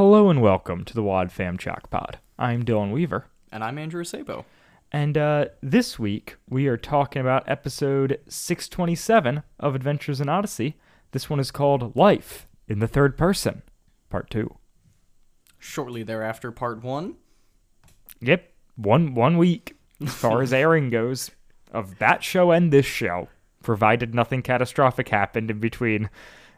[0.00, 2.20] Hello and welcome to the Wad Fam Chalk Pod.
[2.38, 4.46] I'm Dylan Weaver, And I'm Andrew Sabo.
[4.90, 10.78] and uh, this week we are talking about episode 627 of Adventures in Odyssey.
[11.10, 13.60] This one is called Life in the Third Person,
[14.08, 14.56] Part 2.
[15.58, 17.16] Shortly thereafter, part one.
[18.22, 21.30] Yep, one one week as far as airing goes
[21.72, 23.28] of that show and this show,
[23.62, 26.08] provided nothing catastrophic happened in between,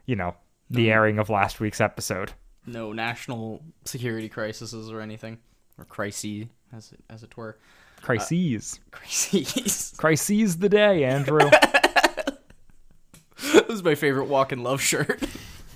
[0.06, 0.36] you know,
[0.70, 2.34] the airing of last week's episode.
[2.66, 5.38] No national security crises or anything.
[5.78, 7.58] Or crises, as it, as it were.
[8.02, 8.80] Crises.
[8.92, 9.94] Uh, crises.
[9.98, 11.48] Crises the day, Andrew.
[13.40, 15.22] this is my favorite walk in love shirt.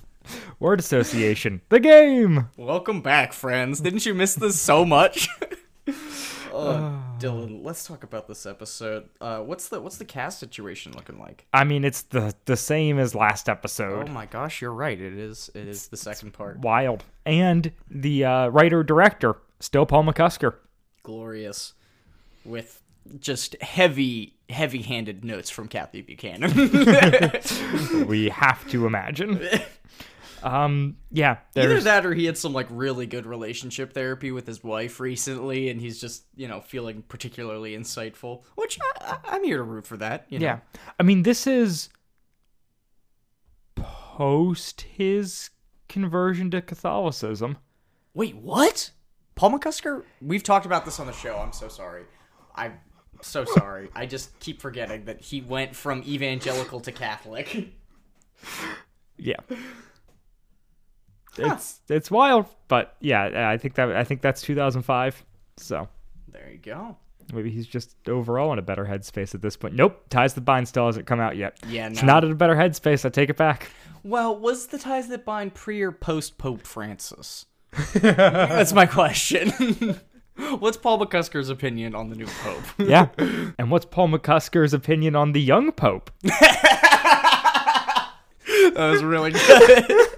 [0.58, 1.60] Word association.
[1.68, 2.48] The game.
[2.56, 3.80] Welcome back, friends.
[3.80, 5.28] Didn't you miss this so much?
[6.52, 9.08] oh, Dylan, let's talk about this episode.
[9.20, 11.46] Uh, what's the what's the cast situation looking like?
[11.52, 14.08] I mean, it's the the same as last episode.
[14.08, 15.00] Oh my gosh, you're right.
[15.00, 15.50] It is.
[15.54, 16.58] It is the second part.
[16.58, 17.04] Wild.
[17.24, 20.54] And the uh, writer director still Paul McCusker.
[21.02, 21.74] Glorious,
[22.44, 22.82] with
[23.20, 26.52] just heavy, heavy-handed notes from Kathy Buchanan.
[28.06, 29.40] we have to imagine.
[30.46, 30.96] Um.
[31.10, 31.38] Yeah.
[31.56, 35.68] Either that or he had some like really good relationship therapy with his wife recently,
[35.68, 38.44] and he's just you know feeling particularly insightful.
[38.54, 40.26] Which I, I'm here to root for that.
[40.28, 40.46] You know?
[40.46, 40.58] Yeah.
[41.00, 41.88] I mean, this is
[43.74, 45.50] post his
[45.88, 47.58] conversion to Catholicism.
[48.14, 48.92] Wait, what?
[49.34, 50.04] Paul McCusker?
[50.22, 51.36] We've talked about this on the show.
[51.36, 52.04] I'm so sorry.
[52.54, 52.78] I'm
[53.20, 53.90] so sorry.
[53.96, 57.72] I just keep forgetting that he went from evangelical to Catholic.
[59.18, 59.40] Yeah.
[61.38, 65.24] It's it's wild, but yeah, I think that I think that's 2005.
[65.58, 65.88] So
[66.32, 66.96] There you go.
[67.32, 69.74] maybe he's just overall in a better headspace at this point.
[69.74, 71.58] Nope, Ties That Bind still hasn't come out yet.
[71.68, 73.04] Yeah, it's not in a better headspace.
[73.04, 73.70] I take it back.
[74.02, 77.46] Well, was the ties that bind pre or post Pope Francis?
[77.94, 79.50] That's my question.
[80.58, 82.62] What's Paul McCusker's opinion on the new Pope?
[82.78, 83.08] Yeah.
[83.58, 86.10] and what's Paul McCusker's opinion on the young pope?
[86.22, 88.10] That
[88.76, 90.08] was really good.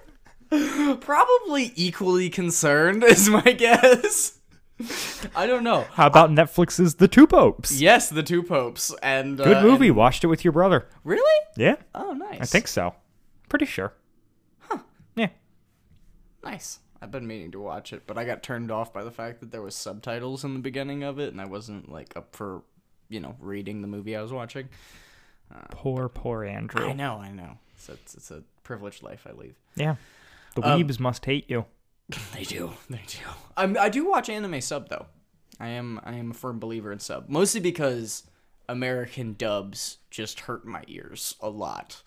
[1.01, 4.39] Probably equally concerned, is my guess.
[5.35, 5.87] I don't know.
[5.93, 7.81] How about Netflix's The Two Popes?
[7.81, 9.89] Yes, the two popes and Good uh, movie.
[9.89, 10.87] and- Watched it with your brother.
[11.05, 11.45] really?
[11.57, 12.41] Yeah, Oh, nice.
[12.41, 12.95] I think so.
[13.49, 13.93] Pretty sure.
[14.61, 14.79] Huh.
[15.17, 15.29] Yeah.
[16.45, 16.79] nice.
[17.03, 19.51] I've been meaning to watch it, but I got turned off by the fact that
[19.53, 22.63] there was subtitles in the beginning of it, and I wasn't like up for,
[23.09, 24.69] you know, reading the movie I was watching.
[25.71, 26.87] Poor, poor Andrew.
[26.87, 27.59] I know, I know.
[27.89, 29.55] It's it's a privileged life I lead.
[29.77, 29.95] Yeah.
[30.61, 31.65] The Um, weebs must hate you.
[32.35, 32.73] They do.
[32.89, 33.19] They do.
[33.57, 35.07] I'm, I do watch anime sub though.
[35.61, 38.23] I am I am a firm believer in sub, mostly because
[38.69, 42.03] American dubs just hurt my ears a lot,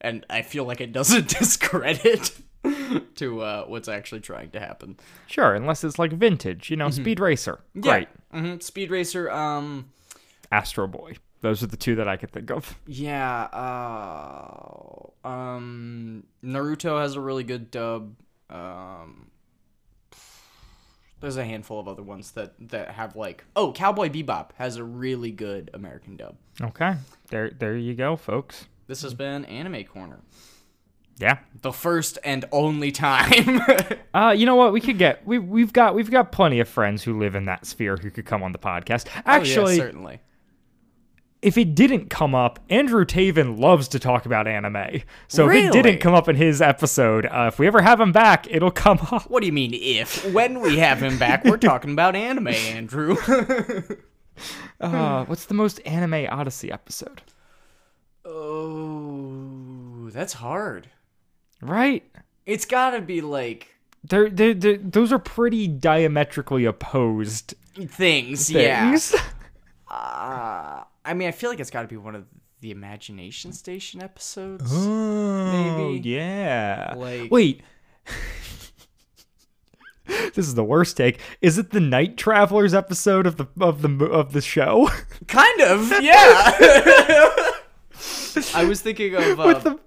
[0.00, 2.32] and I feel like it doesn't discredit
[3.16, 4.98] to uh, what's actually trying to happen.
[5.26, 7.60] Sure, unless it's like vintage, you know, Speed Racer.
[7.80, 8.08] Great.
[8.32, 9.30] hmm Speed Racer.
[9.30, 9.90] Um.
[10.52, 11.14] Astro Boy.
[11.42, 12.78] Those are the two that I could think of.
[12.86, 13.44] Yeah.
[13.44, 15.26] Uh.
[15.26, 16.24] Um.
[16.44, 18.14] Naruto has a really good dub.
[18.50, 19.30] Um.
[21.20, 24.84] There's a handful of other ones that that have like oh Cowboy Bebop has a
[24.84, 26.36] really good American dub.
[26.60, 26.94] Okay.
[27.28, 28.66] There there you go, folks.
[28.86, 30.18] This has been Anime Corner,
[31.18, 31.38] Yeah.
[31.62, 33.60] the first and only time.
[34.12, 34.72] Uh, you know what?
[34.72, 37.64] We could get we we've got we've got plenty of friends who live in that
[37.64, 39.06] sphere who could come on the podcast.
[39.24, 40.20] Actually, oh, yeah, certainly.
[41.42, 45.02] If it didn't come up, Andrew Taven loves to talk about anime.
[45.28, 48.12] So if it didn't come up in his episode, uh, if we ever have him
[48.12, 49.30] back, it'll come up.
[49.30, 50.30] What do you mean if?
[50.32, 53.16] When we have him back, we're talking about anime, Andrew.
[54.80, 57.20] Uh, what's the most anime Odyssey episode?
[58.24, 60.88] oh, that's hard.
[61.60, 62.04] Right?
[62.46, 63.68] It's got to be like
[64.02, 68.90] They're, they're, they're, those are pretty diametrically opposed things, yeah.
[68.90, 69.14] things.
[69.92, 72.26] Uh, I mean, I feel like it's got to be one of
[72.60, 74.64] the Imagination Station episodes.
[74.70, 76.08] Oh, Maybe.
[76.08, 76.94] Yeah.
[76.96, 77.62] Like- Wait.
[80.06, 81.20] this is the worst take.
[81.40, 84.88] Is it the Night Travelers episode of the of the of the show?
[85.28, 86.52] Kind of, yeah.
[88.54, 89.78] I was thinking of uh, with the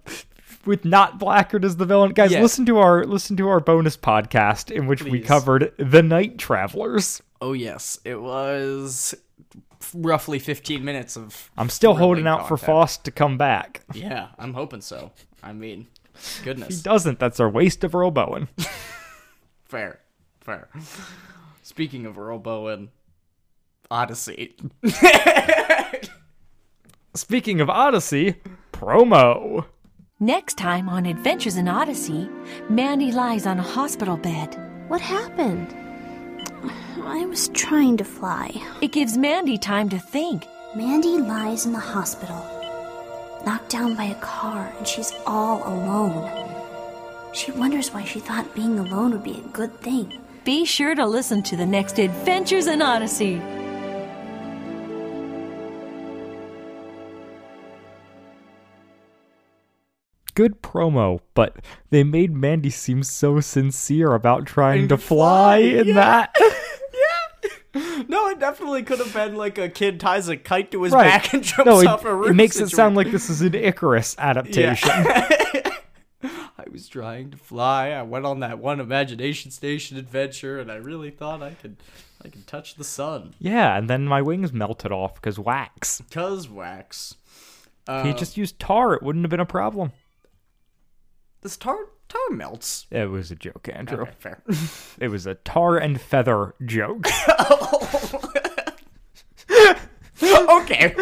[0.65, 2.13] with not Blackgaard as the villain.
[2.13, 2.41] Guys, Yeah.
[2.41, 7.21] listen to our listen to our bonus podcast in which we covered the Night Travelers.
[7.41, 9.13] Oh yes, it was
[9.93, 11.49] roughly 15 minutes of.
[11.57, 12.65] I'm still holding out for content.
[12.65, 13.81] Faust to come back.
[13.93, 15.11] Yeah, I'm hoping so.
[15.41, 18.47] I mean, If he doesn't, that's our waste of Earl Bowen.
[19.65, 19.99] Fair,
[20.41, 20.69] fair.
[21.63, 22.91] Speaking of Earl Bowen,
[23.89, 24.55] Odyssey.
[27.15, 28.35] Speaking of Odyssey,
[28.71, 29.65] promo.
[30.19, 32.29] Next time on Adventures in Odyssey,
[32.69, 34.55] Mandy lies on a hospital bed
[34.89, 35.75] What happened?
[37.05, 38.51] I was trying to fly.
[38.81, 40.47] It gives Mandy time to think.
[40.73, 42.37] Mandy lies in the hospital,
[43.45, 46.31] knocked down by a car, and she's all alone.
[47.33, 50.17] She wonders why she thought being alone would be a good thing.
[50.45, 53.41] Be sure to listen to the next Adventures in Odyssey.
[60.35, 61.57] Good promo, but
[61.89, 66.33] they made Mandy seem so sincere about trying to fly in that.
[68.07, 71.05] No, it definitely could have been like a kid ties a kite to his Right.
[71.05, 72.29] back and jumps no, off a it, roof.
[72.31, 74.89] it makes it sound like this is an Icarus adaptation.
[76.23, 77.89] I was trying to fly.
[77.89, 81.77] I went on that one imagination station adventure, and I really thought I could,
[82.23, 83.33] I could touch the sun.
[83.39, 86.01] Yeah, and then my wings melted off because wax.
[86.11, 87.15] Cause wax.
[87.87, 89.91] If he uh, just used tar, it wouldn't have been a problem.
[91.41, 91.77] This tar
[92.13, 92.85] tar melts.
[92.91, 94.01] It was a joke, Andrew.
[94.03, 94.43] Okay, fair.
[94.99, 97.07] It was a tar and feather joke.
[100.23, 100.95] okay.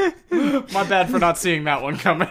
[0.74, 2.30] My bad for not seeing that one coming.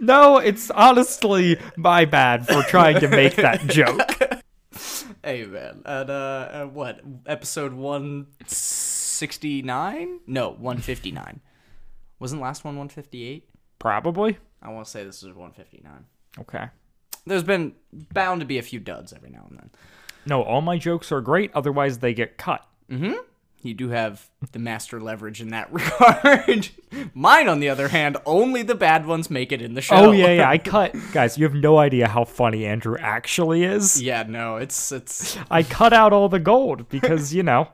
[0.00, 4.00] no, it's honestly my bad for trying to make that joke.
[5.24, 10.20] hey man, at uh, at what episode one sixty nine?
[10.26, 11.40] No, one fifty nine.
[12.18, 13.48] Wasn't last one one fifty eight?
[13.78, 14.38] Probably.
[14.62, 16.04] I want to say this is one fifty nine.
[16.38, 16.68] Okay.
[17.26, 19.70] There's been bound to be a few duds every now and then.
[20.26, 22.66] No, all my jokes are great, otherwise they get cut.
[22.90, 23.14] Mm-hmm.
[23.62, 26.68] You do have the master leverage in that regard.
[27.12, 29.96] Mine, on the other hand, only the bad ones make it in the show.
[29.96, 30.48] Oh yeah, yeah.
[30.48, 34.00] I cut guys, you have no idea how funny Andrew actually is.
[34.00, 37.68] yeah, no, it's it's I cut out all the gold because, you know,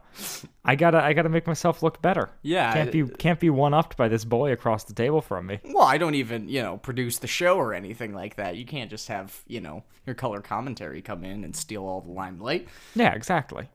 [0.65, 2.31] I gotta I gotta make myself look better.
[2.43, 5.47] Yeah, Can't be uh, can't be one upped by this boy across the table from
[5.47, 5.61] me.
[5.65, 8.57] well, I don't even you know produce the show or anything like that.
[8.57, 12.11] You can't just have you know your color commentary come in and steal all the
[12.13, 12.69] limelight.
[12.95, 13.69] Yeah, exactly.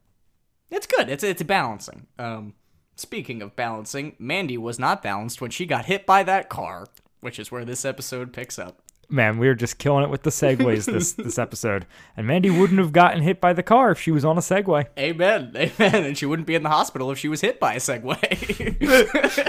[0.72, 1.10] It's good.
[1.10, 2.08] It's it's balancing.
[2.18, 2.54] Um,
[2.96, 6.88] speaking of balancing, Mandy was not balanced when she got hit by that car,
[7.22, 8.82] which is where this episode picks up.
[9.12, 11.88] Man, we were just killing it with the segways this this episode.
[12.16, 14.86] And Mandy wouldn't have gotten hit by the car if she was on a Segway.
[15.00, 16.06] Amen, amen.
[16.06, 18.78] And she wouldn't be in the hospital if she was hit by a Segway.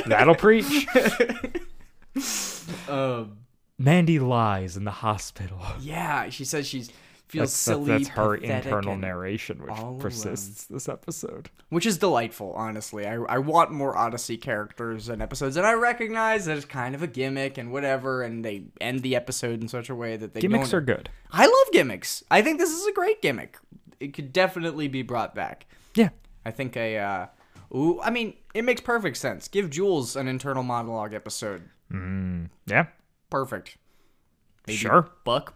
[0.07, 0.87] That'll preach.
[2.89, 3.37] um,
[3.79, 5.61] Mandy lies in the hospital.
[5.81, 6.91] yeah, she says she's
[7.31, 7.87] feels That's, that's, silly.
[7.99, 11.49] that's her internal narration, which persists this episode.
[11.69, 12.53] which is delightful.
[12.55, 16.95] Honestly, I I want more Odyssey characters and episodes, and I recognize that it's kind
[16.95, 20.35] of a gimmick and whatever, and they end the episode in such a way that
[20.35, 21.09] they Gimmicks are good.
[21.31, 22.25] I love gimmicks.
[22.31, 23.57] I think this is a great gimmick.
[24.01, 25.67] It could definitely be brought back.
[25.95, 26.09] Yeah.
[26.45, 27.27] I think a, uh,
[27.77, 29.47] ooh, I mean, it makes perfect sense.
[29.47, 31.69] Give Jules an internal monologue episode.
[32.67, 32.87] Yeah.
[33.29, 33.77] Perfect.
[34.67, 35.09] Maybe Sure.
[35.25, 35.55] Buck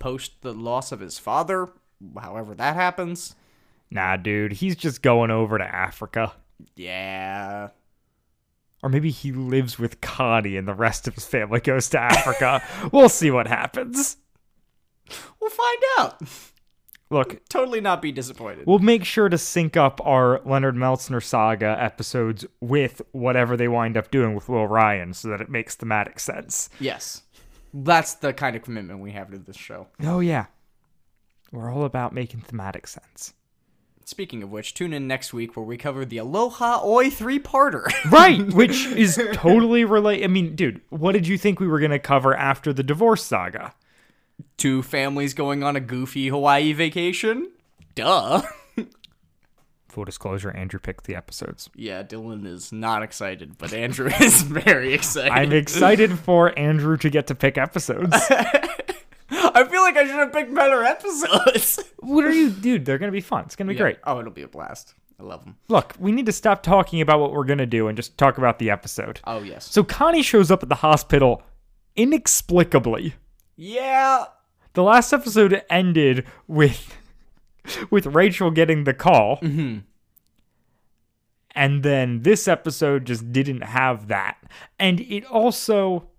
[0.00, 1.68] post the loss of his father,
[2.20, 3.36] however that happens.
[3.92, 6.32] Nah, dude, he's just going over to Africa.
[6.74, 7.68] Yeah.
[8.82, 12.62] Or maybe he lives with Connie and the rest of his family goes to Africa.
[12.92, 14.16] we'll see what happens.
[15.40, 16.22] We'll find out.
[17.10, 18.66] Look, Totally not be disappointed.
[18.68, 23.96] we'll make sure to sync up our Leonard Meltsner saga episodes with whatever they wind
[23.96, 26.70] up doing with Will Ryan so that it makes thematic sense.
[26.78, 27.22] yes.
[27.72, 29.86] That's the kind of commitment we have to this show.
[30.02, 30.46] Oh, yeah.
[31.52, 33.34] We're all about making thematic sense.
[34.04, 37.84] Speaking of which, tune in next week where we cover the Aloha Oy three-parter.
[38.10, 40.24] Right, which is totally relate.
[40.24, 43.22] I mean, dude, what did you think we were going to cover after the divorce
[43.22, 43.72] saga?
[44.56, 47.50] Two families going on a goofy Hawaii vacation?
[47.94, 48.42] Duh.
[49.90, 51.68] Full disclosure, Andrew picked the episodes.
[51.74, 55.32] Yeah, Dylan is not excited, but Andrew is very excited.
[55.32, 58.12] I'm excited for Andrew to get to pick episodes.
[59.32, 61.80] I feel like I should have picked better episodes.
[61.98, 62.84] what are you, dude?
[62.84, 63.44] They're gonna be fun.
[63.46, 63.98] It's gonna be great.
[64.04, 64.94] Oh, it'll be a blast.
[65.18, 65.56] I love them.
[65.68, 68.58] Look, we need to stop talking about what we're gonna do and just talk about
[68.60, 69.20] the episode.
[69.24, 69.70] Oh, yes.
[69.70, 71.42] So Connie shows up at the hospital
[71.96, 73.14] inexplicably.
[73.56, 74.26] Yeah.
[74.74, 76.96] The last episode ended with
[77.90, 79.38] with Rachel getting the call.
[79.38, 79.78] Mm-hmm.
[81.52, 84.38] And then this episode just didn't have that.
[84.78, 86.10] And it also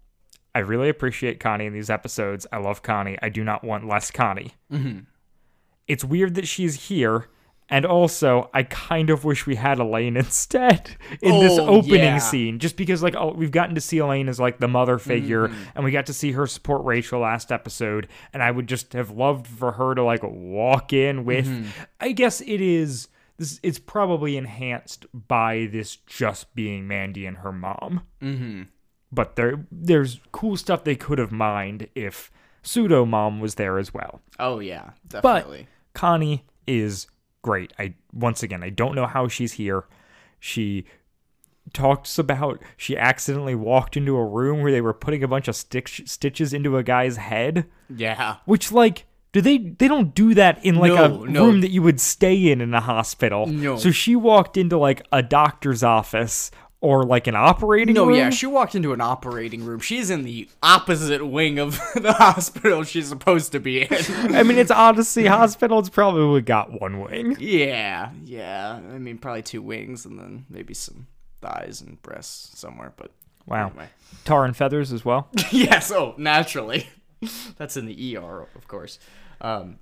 [0.54, 2.46] I really appreciate Connie in these episodes.
[2.52, 3.18] I love Connie.
[3.22, 4.56] I do not want less Connie.
[4.72, 5.00] Mm-hmm.
[5.88, 7.28] It's weird that she's here.
[7.72, 12.18] And also, I kind of wish we had Elaine instead in this Oh, opening yeah.
[12.18, 15.48] scene, just because like oh, we've gotten to see Elaine as like the mother figure,
[15.48, 15.64] mm-hmm.
[15.74, 19.10] and we got to see her support Rachel last episode, and I would just have
[19.12, 21.48] loved for her to like walk in with.
[21.48, 21.70] Mm-hmm.
[22.02, 23.60] I guess it is this.
[23.64, 28.64] It's probably enhanced by this just being Mandy and her mom mm-hmm.
[29.12, 32.32] but there there's cool stuff they could have mined if
[32.64, 34.22] Pseudo mom was there as well.
[34.40, 35.68] Oh yeah, But definitely.
[35.94, 37.08] Connie is
[37.42, 37.74] great.
[37.80, 39.86] I once again I don't know how she's here.
[40.40, 40.86] She
[41.74, 45.56] talks about she accidentally walked into a room where they were putting a bunch of
[45.56, 48.38] stitch, stitches into a guy's head, yeah.
[48.46, 51.46] which like do they they don't do that in like No, a no.
[51.46, 53.46] room that you would stay in in a hospital.
[53.48, 53.78] No.
[53.78, 58.06] So she walked into like a doctor's office or like an operating room.
[58.06, 58.18] No, room.
[58.18, 59.80] yeah, she walked into an operating room.
[59.80, 63.88] She's in the opposite wing of the hospital she's supposed to be in.
[64.36, 65.80] I mean, it's Odyssey Hospital.
[65.80, 67.38] It's probably got one wing.
[67.40, 68.74] yeah, yeah.
[68.94, 71.08] I mean, probably two wings and then maybe some
[71.42, 73.12] thighs and breasts somewhere, but
[73.46, 73.68] Wow.
[73.70, 73.90] anyway.
[74.26, 75.28] Tar and feathers as well.
[75.52, 76.88] yes, oh, naturally.
[77.58, 78.98] That's in the ER, of course.
[79.40, 79.78] Um,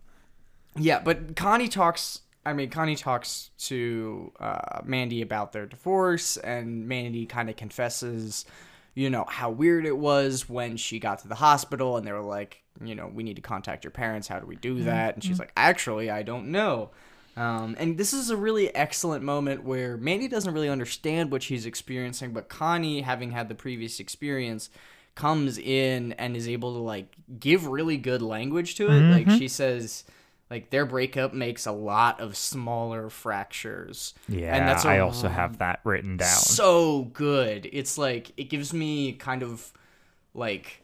[0.75, 2.21] yeah, but Connie talks.
[2.45, 8.45] I mean, Connie talks to uh, Mandy about their divorce, and Mandy kind of confesses,
[8.95, 12.21] you know, how weird it was when she got to the hospital, and they were
[12.21, 14.27] like, you know, we need to contact your parents.
[14.27, 15.15] How do we do that?
[15.15, 16.91] And she's like, actually, I don't know.
[17.35, 21.65] Um, and this is a really excellent moment where Mandy doesn't really understand what she's
[21.65, 24.69] experiencing, but Connie, having had the previous experience,
[25.15, 29.01] comes in and is able to like give really good language to it.
[29.01, 30.05] Like she says,
[30.49, 34.13] like their breakup makes a lot of smaller fractures.
[34.27, 36.27] Yeah, and that's a I also have that written down.
[36.27, 37.69] so good.
[37.71, 39.71] It's like it gives me kind of
[40.33, 40.81] like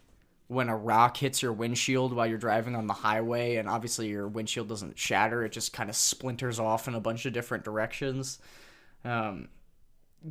[0.47, 4.27] when a rock hits your windshield while you're driving on the highway and obviously your
[4.27, 8.37] windshield doesn't shatter, it just kind of splinters off in a bunch of different directions.
[9.03, 9.49] Um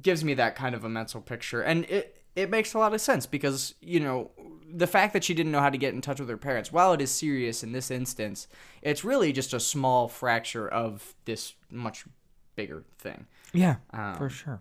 [0.00, 3.00] gives me that kind of a mental picture and it it makes a lot of
[3.00, 4.30] sense because, you know,
[4.72, 6.92] the fact that she didn't know how to get in touch with her parents, while
[6.92, 8.48] it is serious in this instance,
[8.82, 12.04] it's really just a small fracture of this much
[12.56, 14.60] bigger thing yeah, Um, for sure.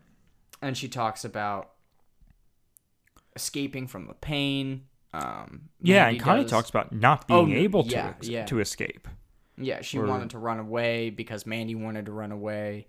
[0.62, 1.72] and she talks about
[3.36, 4.84] escaping from the pain.
[5.14, 8.28] Um, Yeah, and Connie does- talks about not Oh, being no, able to yeah, ex-
[8.28, 8.46] yeah.
[8.46, 9.08] to escape.
[9.58, 12.88] Yeah, she or- wanted to run away because Mandy wanted to run away,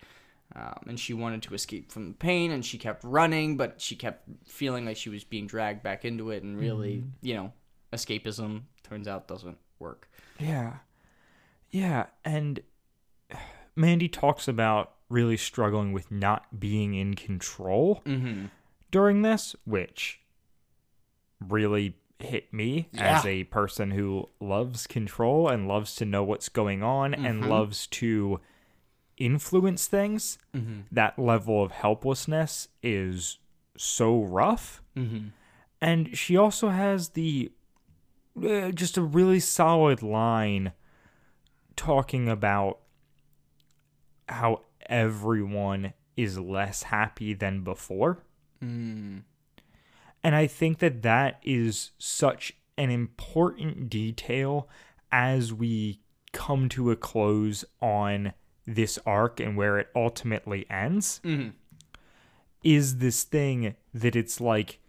[0.57, 3.97] um, and she wanted to escape from the pain, and she kept running, but she
[3.97, 7.09] kept feeling like she was being dragged back into it, and really, Mm-hmm.
[7.27, 7.53] you know,
[7.93, 10.09] escapism turns out doesn't work.
[10.39, 10.75] Yeah.
[11.71, 12.61] Yeah, and
[13.77, 18.47] Mandy talks about really struggling with not being in control Mm-hmm.
[18.91, 20.21] during this, which
[21.41, 26.83] really hit me as a person who loves control and loves to know what's going
[26.83, 27.27] on Mm-hmm.
[27.27, 28.41] and loves to
[29.17, 30.39] influence things.
[30.55, 30.81] Mm-hmm.
[30.93, 33.39] That level of helplessness is
[33.77, 34.83] so rough.
[34.97, 35.29] Mm-hmm.
[35.81, 37.53] And she also has the
[38.43, 40.73] uh, just a really solid line
[41.77, 42.81] talking about
[44.29, 48.19] how everyone is less happy than before.
[48.63, 49.23] Mm.
[50.23, 54.69] And I think that that is such an important detail
[55.13, 56.01] as we
[56.33, 58.33] come to a close on
[58.67, 61.21] this arc and where it ultimately ends.
[61.25, 61.53] Mhm.
[62.63, 64.81] Is this thing that it's like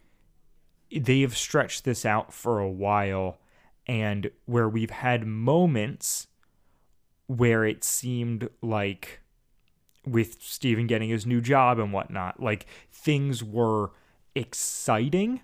[0.95, 3.39] they have stretched this out for a while
[3.85, 6.27] and where we've had moments
[7.27, 9.21] where it seemed like
[10.05, 13.91] with Steven getting his new job and whatnot, like things were
[14.35, 15.41] exciting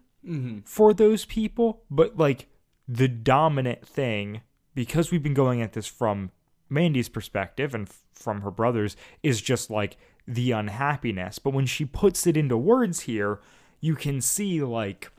[0.66, 2.48] for those people, but like
[2.88, 4.42] the dominant thing,
[4.76, 6.30] because we've been going at this from
[6.70, 11.39] Mandy's perspective and from her brother's, is just like the unhappiness.
[11.39, 13.39] But when she puts it into words here,
[13.80, 15.12] you can see like,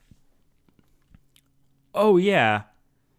[1.95, 2.63] oh yeah,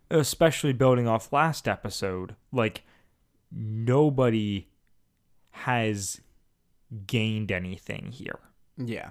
[0.10, 2.84] especially building off last episode, like
[3.51, 4.68] nobody
[5.51, 6.22] has
[7.08, 8.39] gained anything here.
[8.77, 9.10] Yeah.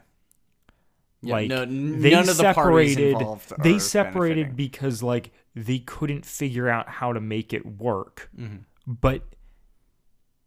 [1.24, 4.56] Yeah, like no- they none of the separated involved they separated benefiting.
[4.56, 8.56] because like they couldn't figure out how to make it work Mm-hmm.
[8.88, 9.22] but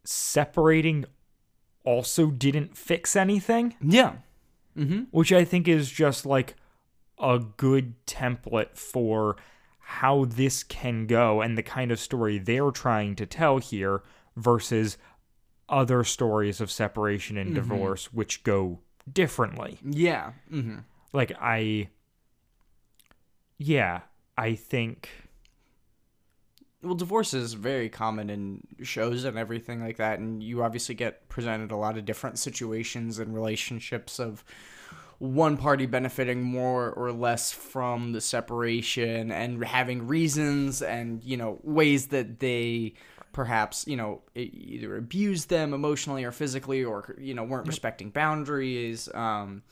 [0.07, 1.05] separating
[1.83, 4.15] also didn't fix anything Yeah.
[4.77, 5.03] Mm-hmm.
[5.11, 6.55] which i think is just like
[7.19, 9.37] a good template for
[9.79, 14.01] how this can go and the kind of story they're trying to tell here
[14.35, 14.97] versus
[15.69, 17.55] other stories of separation and Mm-hmm.
[17.69, 18.79] divorce which go
[19.11, 20.33] differently Yeah.
[20.51, 20.79] Mm-hmm.
[21.13, 21.89] like I
[23.57, 24.01] yeah,
[24.37, 25.09] I think
[26.85, 31.27] Well, divorce is very common in shows and everything like that, and you obviously get
[31.29, 34.43] presented a lot of different situations and relationships of
[35.17, 41.57] one party benefiting more or less from the separation and having reasons and you know
[41.63, 42.93] ways that they
[43.31, 49.07] perhaps you know either abused them emotionally or physically or you know weren't respecting boundaries
[49.13, 49.63] um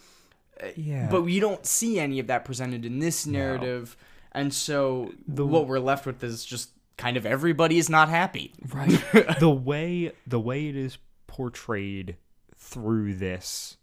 [0.78, 1.10] yeah.
[1.12, 3.98] but we don't see any of that presented in this narrative
[4.34, 8.54] And so what we're left with is just kind of everybody is not happy.
[8.74, 8.90] right
[9.40, 10.98] the way the way it is
[11.28, 12.18] portrayed
[12.56, 13.78] through this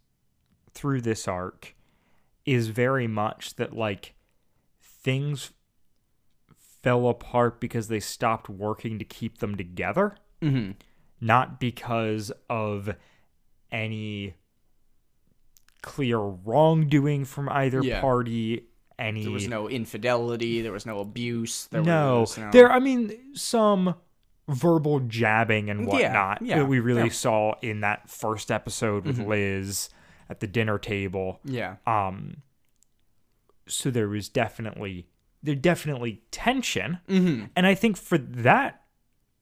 [0.73, 1.75] through this arc
[2.45, 4.13] is very much that like
[4.81, 5.51] things
[6.81, 10.71] fell apart because they stopped working to keep them together Mm-hmm.
[11.19, 12.95] not because of
[13.71, 14.33] any
[15.83, 18.01] clear wrongdoing from either Yeah.
[18.01, 18.65] party
[19.01, 20.61] any There was no infidelity.
[20.61, 21.65] There was no abuse.
[21.65, 22.51] There no, was no.
[22.51, 22.71] there.
[22.71, 23.95] I mean, some
[24.47, 27.05] verbal jabbing and whatnot yeah, that we really yeah.
[27.07, 27.13] Mm-hmm.
[27.13, 29.89] saw in that first episode with Liz
[30.29, 31.39] at the dinner table.
[31.43, 31.75] Yeah.
[31.87, 32.37] Um,
[33.67, 35.07] so there was definitely
[35.43, 37.45] there definitely tension, Mm-hmm.
[37.55, 38.83] and I think for that,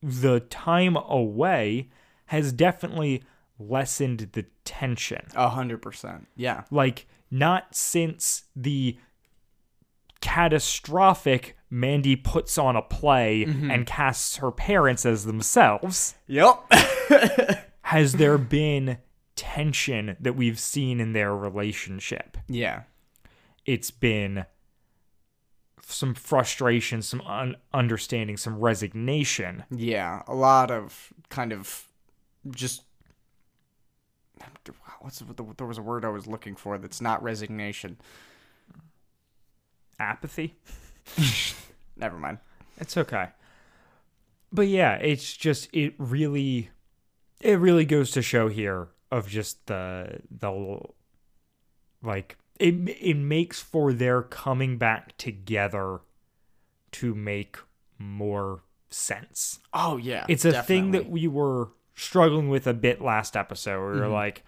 [0.02, 1.90] the time away
[2.28, 3.24] has definitely
[3.58, 5.26] lessened the tension.
[5.36, 6.28] A hundred percent.
[6.36, 6.64] Yeah.
[6.72, 8.98] Like not since the
[10.22, 13.72] catastrophic Mandy puts on a play Mm-hmm.
[13.72, 16.72] and casts her parents as themselves Yep.
[17.84, 18.98] has there been
[19.36, 22.38] tension that we've seen in their relationship.
[22.48, 22.84] yeah.
[23.66, 24.46] It's been
[25.86, 29.64] some frustration, some un- understanding, some resignation.
[29.70, 30.24] Yeah.
[30.28, 31.88] A lot of kind of
[32.50, 32.84] just.
[35.02, 37.98] What's the, there was a word I was looking for that's not resignation.
[40.00, 40.56] Apathy.
[41.98, 42.40] Never mind.
[42.78, 43.28] It's okay.
[44.52, 46.70] But yeah, it's just it really
[47.42, 50.80] it really goes to show here of just the the
[52.02, 56.02] like it it makes for their coming back together
[56.92, 57.58] to make
[57.98, 59.60] more sense.
[59.74, 60.26] Oh yeah.
[60.28, 63.80] It's a thing that we were struggling with a bit last episode.
[63.80, 64.14] where We were mm-hmm.
[64.14, 64.44] like,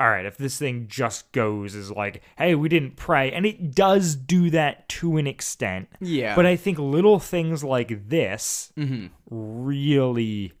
[0.00, 3.74] all right, if this thing just goes is like, hey, we didn't pray, and it
[3.74, 5.88] does do that to an extent.
[6.00, 6.34] Yeah.
[6.34, 9.06] But I think little things like this Mm-hmm.
[9.28, 10.52] really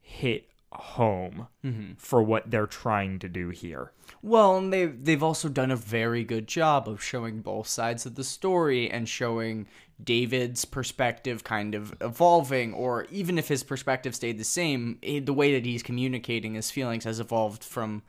[0.00, 1.92] hit home Mm-hmm.
[1.98, 3.92] for what they're trying to do here.
[4.22, 8.14] Well, and they they've also done a very good job of showing both sides of
[8.14, 9.66] the story and showing
[10.02, 15.34] David's perspective kind of evolving, or even if his perspective stayed the same, eh, the
[15.34, 18.02] way that he's communicating his feelings has evolved from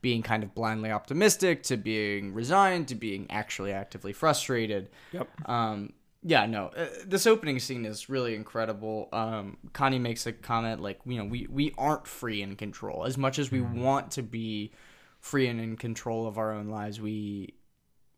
[0.00, 4.90] being kind of blindly optimistic to being resigned to being actually actively frustrated.
[5.12, 5.48] Yep.
[5.48, 9.08] Um, yeah, no, uh, this opening scene is really incredible.
[9.12, 13.04] Um, Connie makes a comment like, you know, we, we aren't free in control.
[13.04, 14.72] As much as we want to be
[15.20, 17.54] free and in control of our own lives, we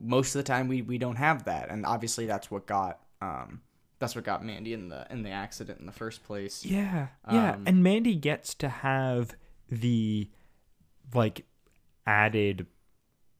[0.00, 1.70] most of the time we, we don't have that.
[1.70, 3.60] And obviously that's what got um,
[3.98, 6.64] that's what got Mandy in the in the accident in the first place.
[6.64, 7.08] Yeah.
[7.30, 7.52] Yeah.
[7.52, 9.36] Um, and Mandy gets to have
[9.70, 10.30] the
[11.14, 11.44] like
[12.06, 12.66] added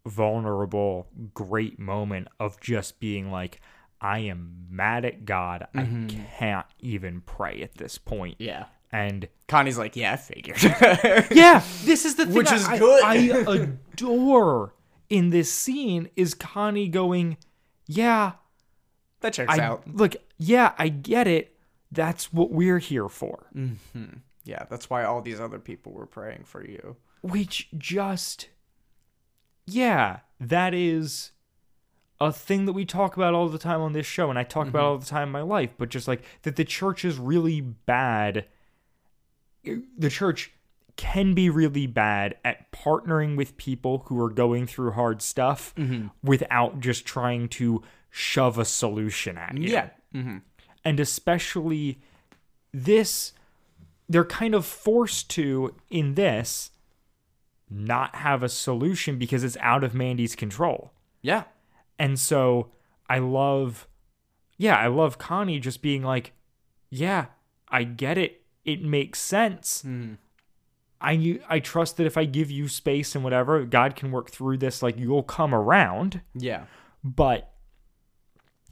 [0.07, 3.61] vulnerable great moment of just being like
[4.01, 5.66] I am mad at God.
[5.75, 6.25] I mm-hmm.
[6.38, 8.37] can't even pray at this point.
[8.38, 8.64] Yeah.
[8.92, 10.62] And Connie's like, yeah, I figured.
[11.31, 13.05] yeah, this is the thing Which I- is I- good.
[13.05, 13.14] I
[13.92, 14.75] adore
[15.11, 17.37] in this scene is Connie going,
[17.87, 18.33] "Yeah,
[19.20, 19.87] that checks I out.
[19.92, 21.57] look, yeah, I get it.
[21.92, 24.18] That's what we're here for." Mm-hmm.
[24.44, 26.96] Yeah, that's why all these other people were praying for you.
[27.23, 28.49] Which just
[29.67, 31.33] yeah that is
[32.21, 34.67] a thing that we talk about all the time on this show and i talk
[34.69, 37.61] about all the time in my life but just like that the church is really
[37.61, 38.45] bad
[39.99, 40.53] the church
[40.97, 45.75] can be really bad at partnering with people who are going through hard stuff
[46.23, 49.91] without just trying to shove a solution at you Yeah.
[50.15, 50.39] Mm-hmm.
[50.85, 52.01] and especially
[52.73, 53.33] this
[54.09, 56.71] they're kind of forced to in this
[57.71, 60.93] not have a solution because it's out of Mandy's control.
[61.23, 61.45] Yeah.
[61.99, 62.71] And so
[63.09, 63.87] I love
[64.57, 66.33] yeah, I love Connie just being like,
[66.91, 67.27] "Yeah,
[67.69, 68.43] I get it.
[68.65, 69.85] It makes sense.
[71.01, 74.59] I I trust that if I give you space and whatever, God can work through
[74.59, 76.65] this like you'll come around." Yeah.
[77.03, 77.53] but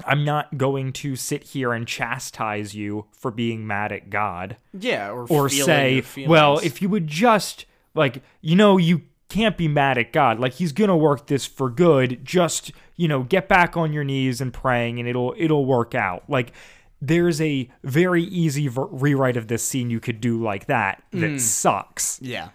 [0.04, 5.10] I'm not going to sit here and chastise you for being mad at God Yeah.
[5.10, 7.64] Or, or say, well, if you would just
[7.98, 10.40] like, you know, you can't be mad at God.
[10.40, 12.24] Like he's going to work this for good.
[12.24, 16.24] Just, you know, get back on your knees and praying and it'll it'll work out.
[16.28, 16.52] Like
[17.00, 21.18] there's a very easy ver- rewrite of this scene you could do like that that
[21.18, 21.40] mm.
[21.40, 22.20] sucks.
[22.22, 22.48] Yeah.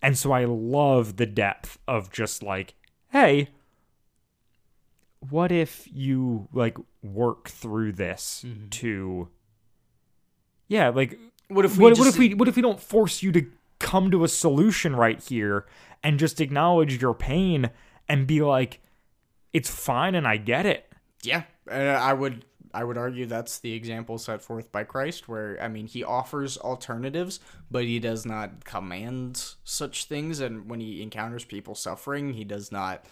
[0.00, 2.74] And so I love the depth of just like,
[3.10, 3.48] hey,
[5.28, 8.68] what if you like work through this mm-hmm.
[8.68, 9.28] to
[10.68, 13.32] Yeah, like What if we what, what if we what if we don't force you
[13.32, 13.46] to
[13.78, 15.66] come to a solution right here
[16.02, 17.70] and just acknowledge your pain
[18.08, 18.80] and be like
[19.52, 20.90] it's fine and I get it.
[21.22, 22.44] Yeah, uh, I would.
[22.74, 26.58] I would argue that's the example set forth by Christ, where I mean he offers
[26.58, 30.40] alternatives, but he does not command such things.
[30.40, 33.04] And when he encounters people suffering, he does not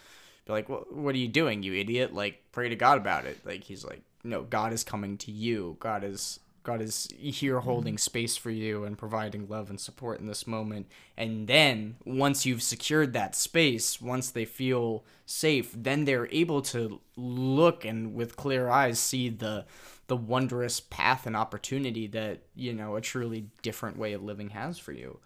[0.45, 0.95] be like, "What?
[0.95, 2.15] What are you doing, you idiot?
[2.15, 5.77] Like, pray to God about it." Like he's like, "No, God is coming to you.
[5.81, 10.27] God is." God is here holding space for you and providing love and support in
[10.27, 10.89] this moment.
[11.17, 17.01] And then, once you've secured that space, once they feel safe, then they're able to
[17.17, 19.65] look and with clear eyes see the
[20.09, 24.77] the wondrous path and opportunity that you know a truly different way of living has
[24.77, 25.21] for you.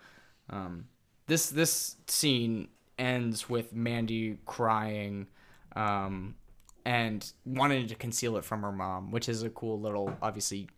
[0.50, 0.88] Um,
[1.26, 5.26] this this scene ends with Mandy crying
[5.74, 6.34] um,
[6.84, 10.68] and wanting to conceal it from her mom, which is a cool little, obviously,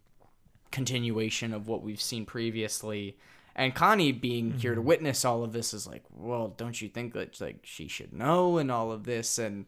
[0.72, 3.16] continuation of what we've seen previously.
[3.54, 7.12] And Connie being here to witness all of this is like, well, don't you think
[7.12, 9.38] that like she should know and all of this?
[9.38, 9.66] And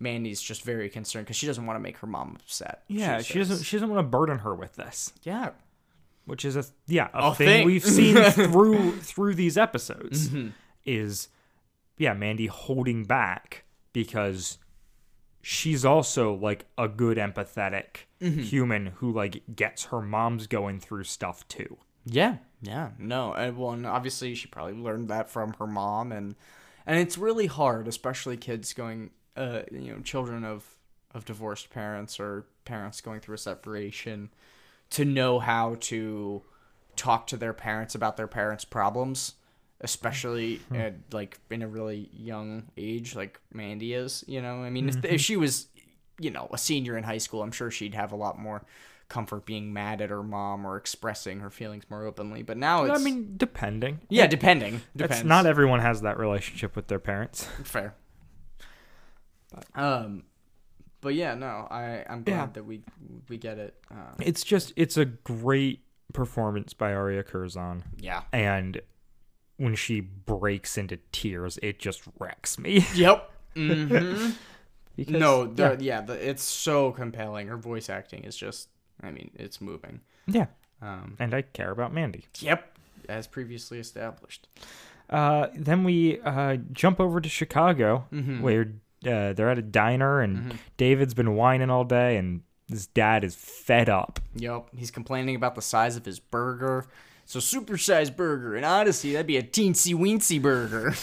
[0.00, 2.82] Mandy's just very concerned because she doesn't want to make her mom upset.
[2.88, 3.48] Yeah, she, says.
[3.48, 3.64] doesn't.
[3.64, 5.50] She doesn't want to burden her with this, Yeah,
[6.24, 7.66] which is a yeah a, A thing, thing.
[7.66, 10.28] we've seen through through these episodes.
[10.28, 10.48] Mm-hmm.
[10.84, 11.28] Is
[11.98, 14.58] yeah, Mandy holding back because
[15.42, 18.42] she's also like a good empathetic Mm-hmm.
[18.42, 21.76] human who like gets her mom's going through stuff too.
[22.04, 26.36] Yeah, yeah, no, and well, and obviously she probably learned that from her mom, and
[26.86, 30.64] and it's really hard, especially kids going, uh, you know, children of
[31.12, 34.30] of divorced parents or parents going through a separation,
[34.90, 36.42] to know how to
[36.94, 39.34] talk to their parents about their parents' problems,
[39.82, 44.24] especially at like in a really young age, like Mandy is.
[44.26, 45.66] You know, I mean, if, if she was,
[46.18, 48.64] you know, a senior in high school, I'm sure she'd have a lot more
[49.08, 52.42] comfort being mad at her mom or expressing her feelings more openly.
[52.42, 54.00] But now it's, I mean, depending.
[54.08, 54.80] yeah, depending.
[54.96, 55.24] Depends.
[55.24, 57.44] not everyone has that relationship with their parents.
[57.64, 57.94] fair.
[59.52, 59.66] But.
[59.74, 60.24] Um,
[61.02, 62.46] but yeah, no, I I'm glad Yeah.
[62.54, 62.82] that we
[63.28, 63.74] we get it.
[63.90, 65.80] Uh, It's just it's a great
[66.14, 67.82] performance by Aria Curzon.
[67.98, 68.22] yeah.
[68.32, 68.80] and
[69.62, 72.84] when she breaks into tears, it just wrecks me.
[72.94, 73.30] Yep.
[73.54, 74.30] hmm
[74.96, 77.48] Because, no, the, yeah, yeah, the, it's so compelling.
[77.48, 78.68] Her voice acting is just,
[79.02, 80.00] I mean, it's moving.
[80.26, 80.46] yeah,
[80.82, 82.24] Um, and I care about Mandy.
[82.40, 82.76] yep,
[83.08, 84.48] as previously established.
[85.08, 88.42] Uh, then we uh, jump over to Chicago, Mm-hmm.
[88.42, 88.72] where
[89.06, 93.34] uh, they're at a diner, and David's been whining all day, and his dad is
[93.34, 94.20] fed up.
[94.36, 96.86] Yep, he's complaining about the size of his burger.
[97.24, 100.94] So supersized burger in Odyssey, that'd be a teensy weensy burger.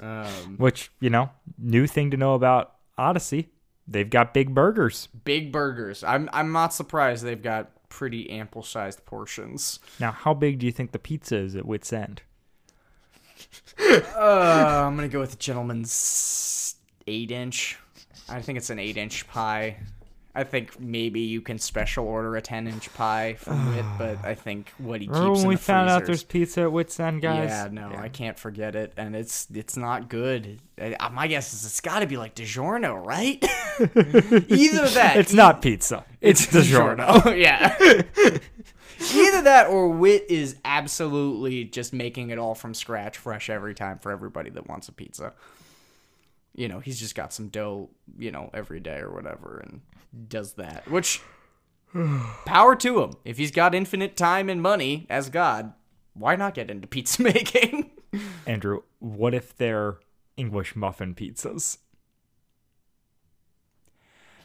[0.00, 3.50] um, Which you know, new thing to know about Odyssey.
[3.88, 5.08] They've got big burgers.
[5.24, 6.02] big burgers.
[6.02, 9.78] I'm I'm not surprised they've got pretty ample sized portions.
[10.00, 12.22] Now, how big do you think the pizza is at Whit's End?
[13.78, 17.78] Uh, I'm gonna go with the gentleman's eight inch.
[18.28, 19.76] I think it's an eight inch pie.
[20.36, 24.34] I think maybe you can special order a ten inch pie from Whit, but I
[24.34, 27.00] think what he keeps Remember in when we the found out there's pizza at Whit's
[27.00, 27.48] End, guys?
[27.48, 30.60] Yeah, no, I can't forget it, and it's it's not good.
[30.80, 33.42] Uh, My guess is it's got to be like DiGiorno, right?
[33.80, 36.04] Either that, It's not pizza.
[36.20, 37.36] It's DiGiorno.
[37.40, 37.74] yeah.
[39.14, 43.98] Either that or Whit is absolutely just making it all from scratch, fresh every time
[43.98, 45.34] for everybody that wants a pizza.
[46.54, 49.82] You know, he's just got some dough, you know, every day or whatever, and
[50.28, 50.90] does that.
[50.90, 51.20] Which,
[52.44, 53.12] power to him.
[53.24, 55.72] If he's got infinite time and money as God,
[56.14, 57.90] why not get into pizza making?
[58.46, 59.98] Andrew, what if they're
[60.36, 61.78] English muffin pizzas?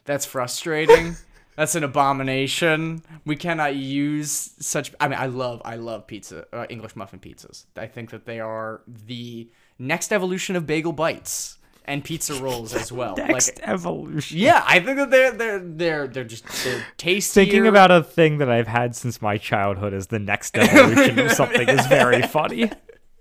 [0.06, 1.16] That's frustrating.
[1.56, 3.04] That's an abomination.
[3.26, 4.94] We cannot use such.
[5.00, 7.66] I mean, I love, I love pizza, uh, English muffin pizzas.
[7.76, 12.92] I think that they are the next evolution of bagel bites and pizza rolls as
[12.92, 13.16] well.
[13.18, 14.38] Next Like, evolution.
[14.38, 17.44] yeah, I think that they're they're they're they're just they're tastier.
[17.46, 21.32] Thinking about a thing that I've had since my childhood as the next evolution of
[21.32, 22.72] something is very funny.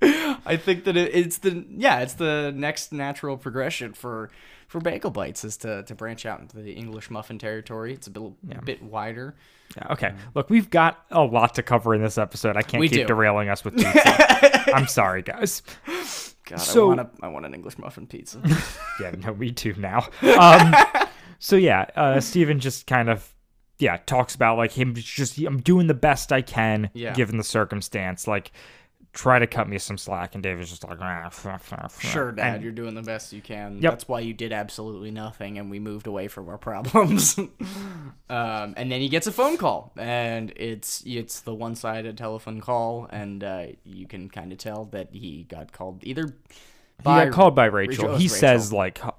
[0.02, 4.30] I think that it, it's the yeah, it's the next natural progression for
[4.68, 7.92] for bagel bites is to to branch out into the English muffin territory.
[7.94, 9.34] It's a bit a bit wider.
[9.76, 12.56] Yeah, okay, look, we've got a lot to cover in this episode.
[12.56, 13.04] I can't keep do.
[13.06, 14.74] derailing us with pizza.
[14.74, 15.62] I'm sorry, guys.
[16.50, 18.40] God, So- I want a, I want an English muffin pizza.
[19.00, 20.06] Yeah, no, me too now.
[20.22, 20.74] Um,
[21.38, 23.32] so yeah, uh, Steven just kind of
[23.78, 27.14] yeah talks about like him just I'm doing the best I can Yeah.
[27.14, 28.26] given the circumstance.
[28.28, 28.52] Like
[29.12, 31.28] try to cut me some slack, and David's just like ah,
[31.98, 33.80] Sure, Dad, And- you're doing the best you can.
[33.82, 33.92] Yep.
[33.92, 37.36] That's why you did absolutely nothing, and we moved away from our problems.
[38.28, 43.08] um, and then he gets a phone call, and it's it's the one-sided telephone call,
[43.10, 46.26] and uh, you can kind of tell that he got called either.
[46.26, 48.04] He By got called by Rachel.
[48.04, 49.12] Rachel- he it's says like, huh-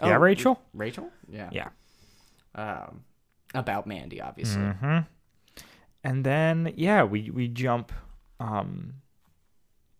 [0.00, 0.60] Oh, yeah, Rachel.
[0.74, 1.08] Rachel.
[1.30, 1.48] Yeah.
[1.52, 1.68] Yeah,
[2.54, 3.04] Um,
[3.54, 4.60] About Mandy, obviously.
[4.62, 4.98] Mm-hmm.
[6.02, 7.92] And then yeah, we we jump
[8.40, 8.94] um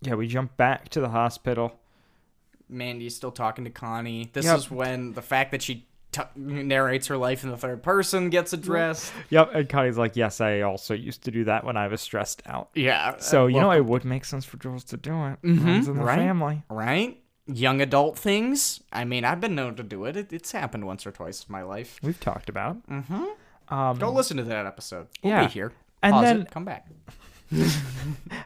[0.05, 1.79] yeah, we jump back to the hospital.
[2.69, 4.31] Mandy's still talking to Connie.
[4.33, 4.59] This Yep.
[4.59, 8.53] is when the fact that she t- narrates her life in the third person gets
[8.53, 9.13] addressed.
[9.31, 12.43] Yep, and Connie's like, "Yes, I also used to do that when I was stressed
[12.47, 13.17] out." Yeah.
[13.19, 15.39] So, you well, know, it would make sense for Jules to do it.
[15.43, 16.17] Runs in the right?
[16.19, 16.63] family.
[16.71, 17.21] right?
[17.47, 18.81] Young adult things.
[18.93, 20.17] I mean, I've been known to do it.
[20.17, 21.99] it it's happened once or twice in my life.
[22.03, 22.91] We've talked about it.
[22.91, 23.75] Mm-hmm.
[23.75, 25.09] Um, Go listen to that episode.
[25.23, 25.47] We'll Yeah.
[25.47, 25.73] be here.
[26.03, 26.87] And then- it, come back.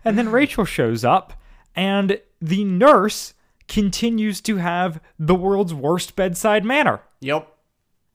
[0.05, 1.33] And then Rachel shows up,
[1.79, 3.35] and the nurse
[3.69, 7.03] continues to have the world's worst bedside manner.
[7.21, 7.55] Yep.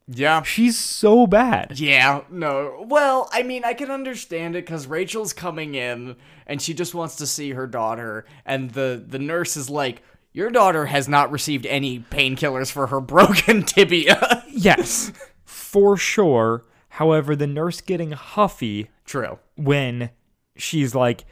[0.10, 0.44] Yeah.
[0.44, 1.80] She's so bad.
[1.80, 2.86] Yeah, no.
[2.90, 7.16] Well, I mean, I can understand it because Rachel's coming in and she just wants
[7.16, 11.66] to see her daughter, and the the nurse is like, "Your daughter has not received
[11.66, 15.14] any painkillers for her broken tibia." Yes,
[15.46, 16.66] for sure.
[16.90, 19.40] However, the nurse getting huffy True.
[19.56, 20.10] when
[20.58, 21.24] she's like,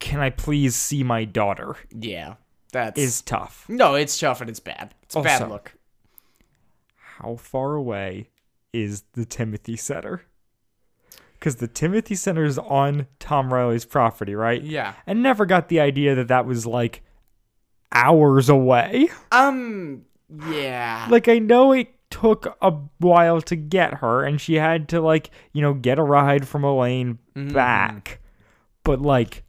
[0.00, 1.76] Can I please see my daughter?
[1.90, 2.34] Yeah,
[2.72, 3.66] that's is tough.
[3.68, 3.94] no.
[3.94, 4.94] It's tough and it's bad.
[5.02, 5.74] It's a bad look.
[6.96, 8.28] How far away
[8.72, 10.22] is the Timothy Center?
[11.34, 14.62] Because the Timothy Center is on Tom Riley's property, right?
[14.62, 14.94] Yeah.
[15.06, 17.02] And never got the idea that that was like
[17.92, 19.08] hours away.
[19.30, 20.02] Um.
[20.50, 21.06] Yeah.
[21.10, 25.30] Like, I know it took a while to get her, and she had to, like,
[25.52, 28.20] you know, get a ride from Elaine back.
[28.82, 29.43] But, like,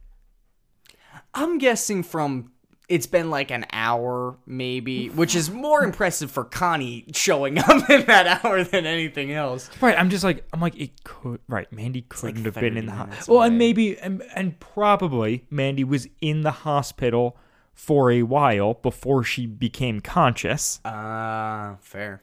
[1.36, 2.50] I'm guessing from
[2.88, 8.06] it's been like an hour maybe, which is more impressive for Connie showing up in
[8.06, 9.68] that hour than anything else.
[9.80, 11.70] Right, I'm just like I'm like it could right.
[11.72, 13.36] Mandy couldn't have been in the hospital.
[13.36, 17.36] Well, and maybe and, and probably Mandy was in the hospital
[17.74, 20.80] for a while before she became conscious.
[20.84, 22.22] Ah, fair.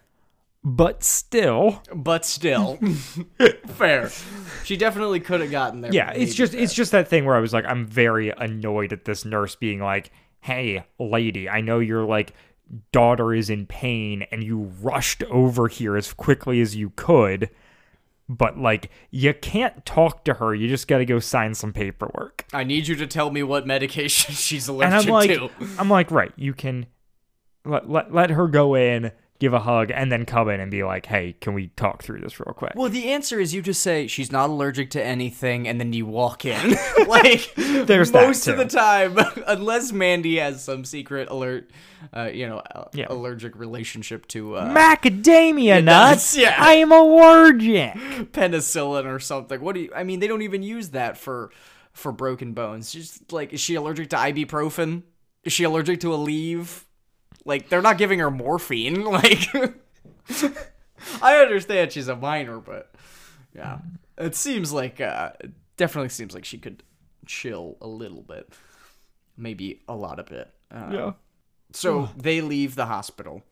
[0.65, 2.77] But still, But still,
[3.67, 4.09] fair.
[4.63, 5.93] She definitely could have gotten there.
[5.93, 9.03] yeah, it's just it's just that thing where I was like I'm very annoyed at
[9.05, 12.33] this nurse being like, "Hey, lady, I know your like
[12.93, 17.49] daughter is in pain and you rushed over here as quickly as you could."
[18.29, 20.55] But like you can't talk to her.
[20.55, 22.45] You just got to go sign some paperwork.
[22.53, 25.49] I need you to tell me what medication she's and allergic I'm like, to.
[25.77, 26.85] I'm like, right, you can
[27.65, 29.11] let, let let her go in,
[29.43, 32.21] give a hug, and then come in and be like, hey, can we talk through
[32.21, 32.71] this real quick?
[32.75, 36.05] Well, the answer is you just say she's not allergic to anything, and then you
[36.05, 36.77] walk in.
[37.09, 41.69] like There's that, most of the time, unless Mandy has some secret alert,
[42.15, 42.61] uh, you know,
[42.93, 43.07] Yeah.
[43.09, 46.37] allergic relationship to uh, Macadamia nuts.
[46.37, 46.55] yeah.
[46.57, 47.95] I am allergic.
[48.31, 49.59] penicillin or something.
[49.59, 49.91] What do you?
[49.93, 51.51] I mean, they don't even use that for
[51.91, 52.93] for broken bones.
[52.93, 55.03] Just like, is she allergic to ibuprofen?
[55.43, 56.85] Is she allergic to Aleve?
[57.45, 59.03] Like, they're not giving her morphine.
[59.11, 59.47] Like,
[61.21, 62.93] I understand she's a minor, but
[63.53, 63.79] yeah,
[64.17, 66.81] it seems like uh, it definitely seems like she could
[67.25, 68.53] chill a little bit,
[69.37, 70.49] maybe a lot of it.
[70.71, 71.11] Uh, Yeah.
[71.73, 73.43] so they leave the hospital.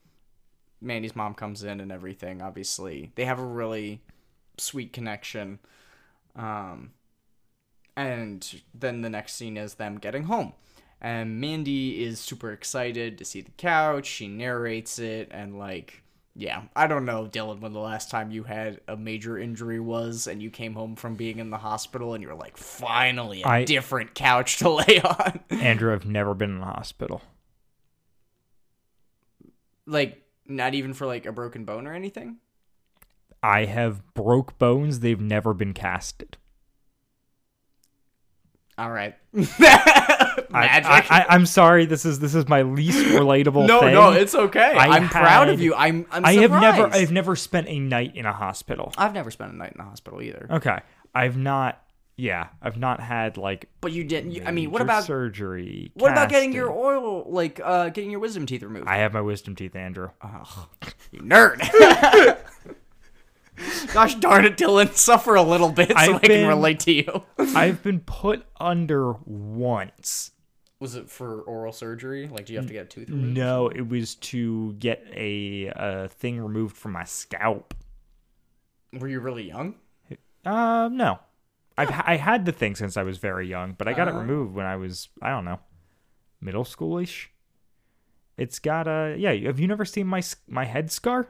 [0.80, 2.42] Mandy's mom comes in and everything.
[2.42, 4.02] Obviously, they have a really
[4.58, 5.60] sweet connection.
[6.36, 6.92] Um,
[7.96, 10.54] and then the next scene is them getting home.
[11.02, 14.06] And Mandy is super excited to see the couch.
[14.06, 16.04] She narrates it, and like,
[16.36, 20.28] yeah, I don't know, Dylan, when the last time you had a major injury was,
[20.28, 23.66] and you came home from being in the hospital, and you're like, finally, a I-
[23.66, 25.40] different couch to lay on.
[25.50, 27.22] Andrew, I've never been in the hospital.
[29.86, 32.38] like, not even for like a broken bone or anything.
[33.44, 35.00] I have broke bones.
[35.00, 36.38] They've never been casted.
[38.78, 39.16] All right.
[39.36, 39.42] I,
[40.50, 41.12] Magic.
[41.12, 41.86] I, I, am sorry.
[41.86, 43.68] This is this is my least relatable.
[43.68, 43.94] no, thing.
[43.94, 44.74] no, it's okay.
[44.76, 45.76] I I'm proud of you.
[45.76, 46.06] I'm.
[46.12, 46.88] I'm I have never.
[46.88, 48.94] I've never spent a night in a hospital.
[48.98, 50.48] I've never spent a night in the hospital either.
[50.50, 50.80] Okay,
[51.14, 51.82] I've not.
[52.18, 53.70] Yeah, I've not had like.
[53.82, 54.48] But you didn't.
[54.48, 55.92] I mean, what about surgery?
[55.96, 58.88] what about getting your oil, like uh, getting your wisdom teeth removed?
[58.88, 60.10] I have my wisdom teeth, Andrew.
[61.12, 62.38] you nerd.
[63.94, 64.94] Gosh darn it, Dylan.
[64.96, 67.24] Suffer a little bit so I've I can been- relate to you.
[67.38, 70.32] I've been put under once.
[70.80, 72.28] Was it for oral surgery?
[72.28, 73.38] Like, do you have to get a tooth removed?
[73.38, 77.76] No, it was to get a, a thing removed from my scalp.
[79.00, 79.76] Were you really young?
[80.44, 81.20] Uh, no.
[81.78, 84.20] I've I had the thing since I was very young, but I got it Oh.
[84.20, 85.60] removed when I was I don't know,
[86.42, 87.28] middle schoolish.
[88.38, 89.34] It's got a yeah.
[89.48, 91.30] Have you never seen my my head scar?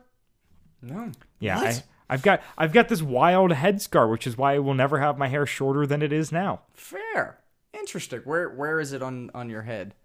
[0.81, 1.11] No.
[1.39, 1.83] Yeah, What?
[2.11, 5.17] I've got I've got this wild head scar, which is why I will never have
[5.17, 6.61] my hair shorter than it is now.
[6.73, 7.39] Fair.
[7.73, 8.19] Interesting.
[8.25, 9.95] Where Where is it on on your head?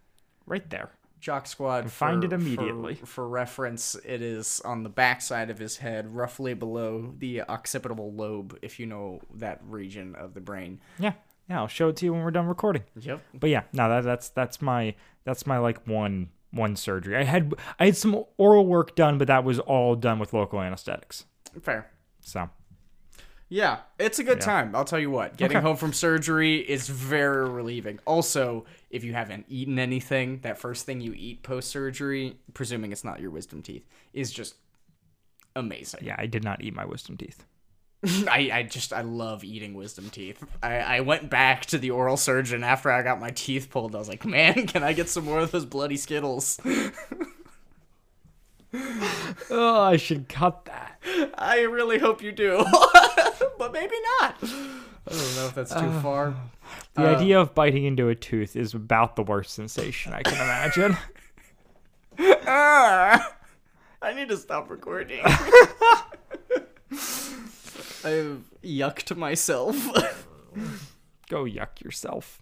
[0.47, 0.93] Right there.
[1.19, 1.91] Jock Squad.
[1.91, 2.95] find it immediately.
[2.95, 8.13] For, for reference, it is on the backside of his head, roughly below the occipital
[8.13, 10.79] lobe, if you know that region of the brain.
[11.01, 11.15] Yeah,
[11.49, 11.59] yeah.
[11.59, 12.85] I'll show it to you when we're done recording.
[13.01, 13.21] Yep.
[13.35, 17.17] But yeah, no, that, that's that's my that's my like one one surgery.
[17.17, 20.61] I had I had some oral work done, but that was all done with local
[20.61, 21.25] anesthetics.
[21.61, 21.91] Fair.
[22.27, 22.51] So
[23.49, 24.75] Yeah, it's a good time.
[24.75, 25.37] I'll tell you what.
[25.37, 25.65] Getting Okay.
[25.65, 28.01] home from surgery is very relieving.
[28.05, 33.05] Also, if you haven't eaten anything, that first thing you eat post surgery, presuming it's
[33.05, 34.57] not your wisdom teeth, is just
[35.55, 36.01] amazing.
[36.03, 37.45] yeah, I did not eat my wisdom teeth.
[38.29, 40.45] I, I just I love eating wisdom teeth.
[40.63, 43.95] I, I went back to the oral surgeon after I got my teeth pulled.
[43.95, 46.59] I was like, man, can I get some more of those bloody skittles?
[49.51, 51.01] Oh, I should cut that.
[51.37, 52.65] I really hope you do,
[53.59, 54.37] but maybe not.
[54.43, 54.47] I
[55.11, 56.35] don't know if that's too far.
[56.95, 60.97] The idea of biting into a tooth is about the worst sensation I can imagine.
[62.49, 63.35] Ah,
[64.01, 65.21] I need to stop recording.
[65.25, 65.37] I've
[68.65, 69.77] yucked myself.
[71.29, 72.39] Go yuck yourself.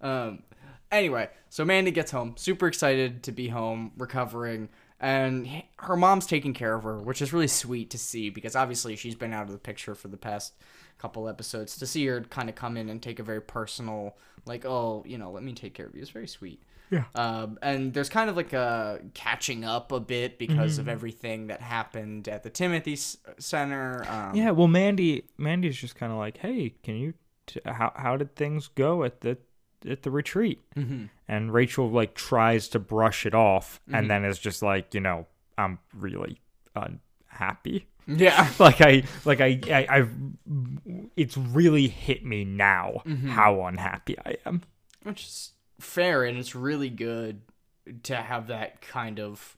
[0.00, 0.44] um,
[0.92, 4.68] anyway, so Mandy gets home, super excited to be home, recovering,
[5.00, 8.96] and her mom's taking care of her, which is really sweet to see because obviously
[8.96, 10.54] she's been out of the picture for the past
[10.98, 11.76] couple episodes.
[11.78, 15.16] To see her kind of come in and take a very personal, like, oh, you
[15.18, 16.62] know, let me take care of you is very sweet.
[16.90, 17.04] Yeah.
[17.14, 20.80] Um, and there's kind of like a catching up a bit because Mm-hmm.
[20.80, 24.04] of everything that happened at the Timothy S- Center.
[24.08, 27.14] Um, Yeah, well, Mandy, Mandy's just kind of like, hey, can you?
[27.46, 29.36] T- how how did things go at the
[29.86, 30.60] at the retreat?
[30.76, 31.06] Mm-hmm.
[31.28, 35.26] And Rachel like tries to brush it off, and then is just like, you know,
[35.58, 36.40] I'm really
[36.74, 37.86] unhappy.
[38.06, 38.48] Yeah.
[38.58, 40.10] like I like I, I I've
[41.16, 44.62] it's really hit me now how unhappy I am.
[45.02, 47.42] which is fair and it's really good
[48.04, 49.56] to have that kind of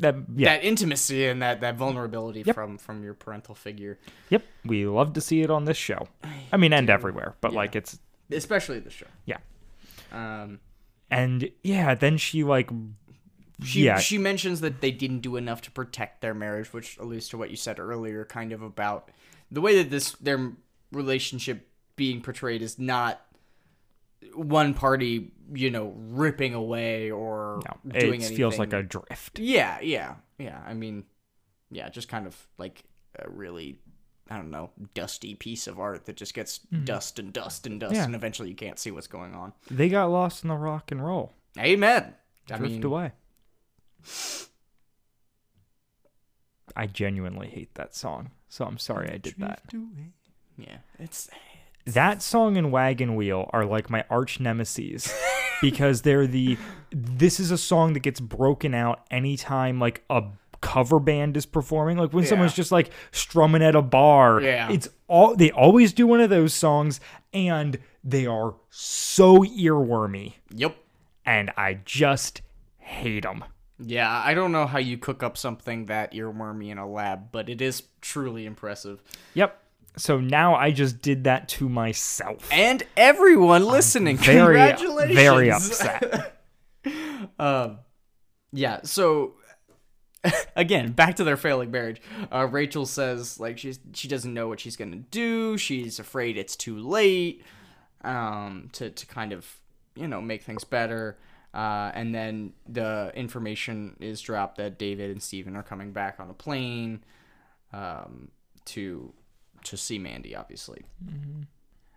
[0.00, 0.56] That yeah.
[0.56, 3.98] that intimacy and that that vulnerability from from your parental figure
[4.30, 6.08] Yep, we love to see it on this show.
[6.52, 7.98] I mean, and everywhere, but like it's
[8.30, 9.38] especially the show yeah.
[10.12, 10.60] um
[11.10, 12.70] And yeah, then she like
[13.64, 17.28] she yeah, she mentions that they didn't do enough to protect their marriage which alludes
[17.28, 19.10] to what you said earlier kind of about
[19.50, 20.52] the way that this their
[20.92, 23.20] relationship being portrayed is not
[24.34, 29.38] one party you know ripping away or no, doing it anything feels like a drift.
[29.38, 30.60] Yeah, yeah, yeah.
[30.66, 31.04] I mean,
[31.70, 32.82] yeah, just kind of like
[33.18, 33.78] a really,
[34.30, 37.92] I don't know, dusty piece of art that just gets dust and dust and dust,
[37.92, 38.00] Mm-hmm.
[38.00, 38.04] Yeah.
[38.06, 39.52] and eventually you can't see what's going on.
[39.70, 42.14] They got lost in the rock and roll, Amen.
[42.50, 43.12] I drift mean, away.
[46.76, 49.62] I genuinely hate that song, so I'm sorry I did that.
[50.56, 51.28] yeah, it's
[51.86, 55.12] that song and Wagon Wheel are like my arch nemesis
[55.60, 56.56] because they're the
[56.92, 60.22] this is a song that gets broken out anytime like a
[60.60, 64.70] cover band is performing like when someone's just like strumming at a bar Yeah.
[64.70, 67.00] it's all they always do one of those songs
[67.32, 70.76] and they are so earwormy yep.
[71.24, 72.42] and I just
[72.78, 73.44] hate them
[73.78, 77.48] Yeah, I don't know how you cook up something that earwormy in a lab, but
[77.48, 79.02] it is truly impressive.
[79.34, 79.62] yep
[79.96, 85.14] so now I just did that to myself And everyone listening, very congratulations.
[85.16, 86.36] very upset
[87.38, 87.78] um,
[88.52, 89.34] Yeah, so
[90.56, 92.00] again, back to their failing marriage.
[92.32, 95.56] Uh, Rachel says like she's she doesn't know what she's gonna do.
[95.56, 97.42] She's afraid it's too late
[98.02, 99.46] um, to to kind of
[99.94, 101.18] you know make things better.
[101.52, 106.30] Uh, and then the information is dropped that David and Steven are coming back on
[106.30, 107.02] a plane
[107.72, 108.30] um,
[108.66, 109.12] to
[109.64, 110.82] to see Mandy, obviously.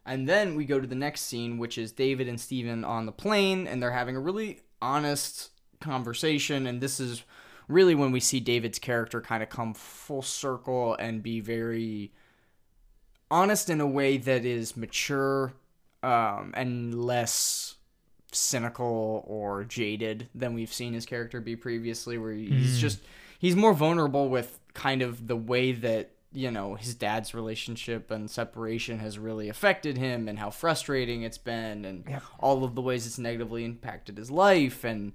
[0.06, 3.12] And then we go to the next scene, which is David and Steven on the
[3.12, 6.68] plane, and they're having a really honest conversation.
[6.68, 7.24] And this is
[7.68, 12.12] really when we see David's character kind of come full circle and be very
[13.32, 15.54] honest in a way that is mature
[16.04, 17.76] um, and less
[18.32, 23.00] cynical or jaded than we've seen his character be previously, where he's just
[23.40, 28.30] he's more vulnerable with kind of the way that you know his dad's relationship and
[28.30, 32.04] separation has really affected him and how frustrating it's been and
[32.40, 35.14] all of the ways it's negatively impacted his life and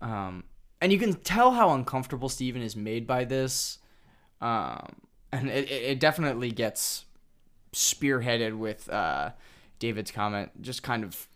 [0.00, 0.42] um
[0.82, 3.78] and you can tell how uncomfortable Steven is made by this
[4.42, 4.96] um
[5.30, 7.06] and it, it it definitely gets
[7.72, 9.30] spearheaded with uh
[9.78, 11.28] David's comment just kind of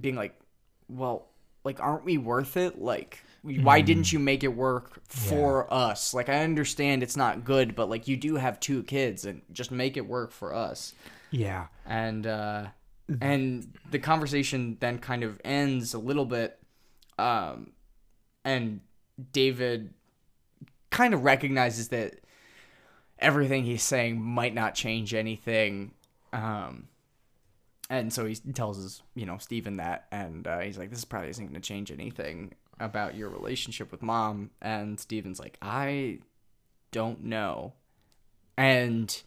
[0.00, 0.40] being like
[0.88, 1.26] well
[1.64, 2.80] like aren't we worth it?
[2.80, 6.14] Like why didn't you make it work for us?
[6.14, 9.70] Like i understand it's not good but like you do have two kids and just
[9.70, 10.94] make it work for us.
[11.30, 11.66] Yeah.
[11.84, 12.66] And uh
[13.20, 16.58] and the conversation then kind of ends a little bit
[17.18, 17.72] um
[18.44, 18.80] and
[19.32, 19.92] david
[20.90, 22.20] kind of recognizes that
[23.18, 25.92] everything he's saying might not change anything
[26.32, 26.88] um
[27.90, 31.28] and so he tells his you know Stephen that and uh, he's like this probably
[31.28, 36.18] isn't going to change anything about your relationship with mom and Stephen's like I
[36.90, 37.74] don't know
[38.56, 39.22] and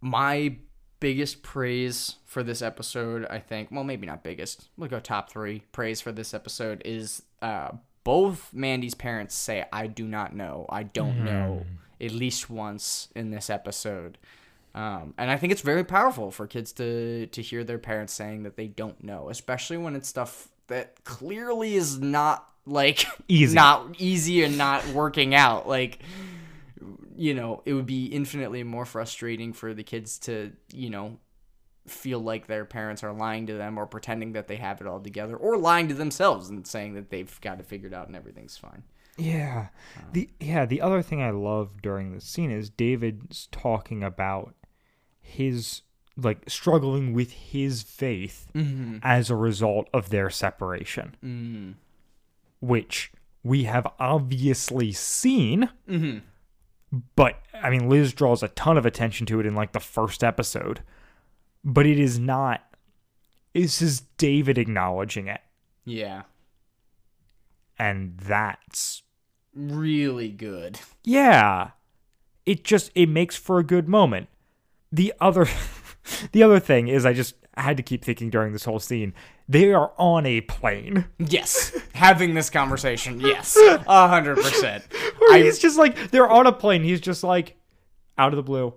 [0.00, 0.56] my
[0.98, 5.62] biggest praise for this episode, I think, well, maybe not biggest, we'll go top three
[5.72, 7.70] praise for this episode is uh,
[8.04, 10.66] both Mandy's parents say, I do not know.
[10.68, 11.64] I don't know,
[12.00, 14.18] at least once in this episode.
[14.74, 18.44] Um, and I think it's very powerful for kids to, to hear their parents saying
[18.44, 23.54] that they don't know, especially when it's stuff that clearly is not like Easy.
[23.54, 25.68] not easy and not working out.
[25.68, 25.98] Like,
[27.16, 31.18] you know, it would be infinitely more frustrating for the kids to, you know,
[31.90, 35.00] feel like their parents are lying to them or pretending that they have it all
[35.00, 38.56] together or lying to themselves and saying that they've got it figured out and everything's
[38.56, 38.82] fine.
[39.16, 39.68] Yeah.
[39.98, 44.54] Um, the yeah, the other thing I love during this scene is David's talking about
[45.20, 45.82] his
[46.16, 48.98] like struggling with his faith mm-hmm.
[49.02, 51.16] as a result of their separation.
[51.24, 51.72] Mm-hmm.
[52.60, 53.12] Which
[53.42, 55.70] we have obviously seen.
[55.88, 56.18] Mm-hmm.
[57.16, 60.24] But I mean Liz draws a ton of attention to it in like the first
[60.24, 60.82] episode.
[61.64, 62.62] But it is not
[63.54, 65.40] this is David acknowledging it.
[65.84, 66.22] Yeah.
[67.78, 69.02] And that's
[69.54, 70.78] Really good.
[71.02, 71.70] yeah
[72.46, 74.28] it just it makes for a good moment
[74.92, 75.46] the other
[76.32, 79.12] the other thing is i just I had to keep thinking during this whole scene
[79.48, 81.76] they are on a plane Yes.
[81.94, 83.18] Having this conversation.
[83.20, 83.56] Yes.
[83.86, 84.84] A hundred percent.
[85.32, 87.56] he's just like they're on a plane he's just like
[88.16, 88.72] out of the blue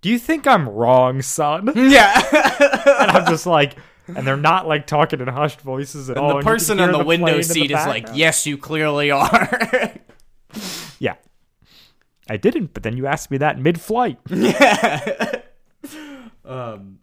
[0.00, 2.12] do you think i'm wrong son Yeah.
[3.00, 3.76] and i'm just like
[4.06, 6.98] and they're not like talking in hushed voices at all the and person on the,
[7.04, 9.92] plane window in the seat is like, "Yes, you clearly are."
[10.98, 11.14] yeah
[12.28, 15.40] i didn't but then you asked me that mid-flight Yeah.
[16.44, 17.00] um,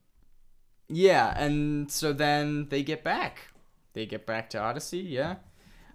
[0.88, 3.48] Yeah, and so then they get back.
[3.94, 5.36] They get back to Odyssey, yeah.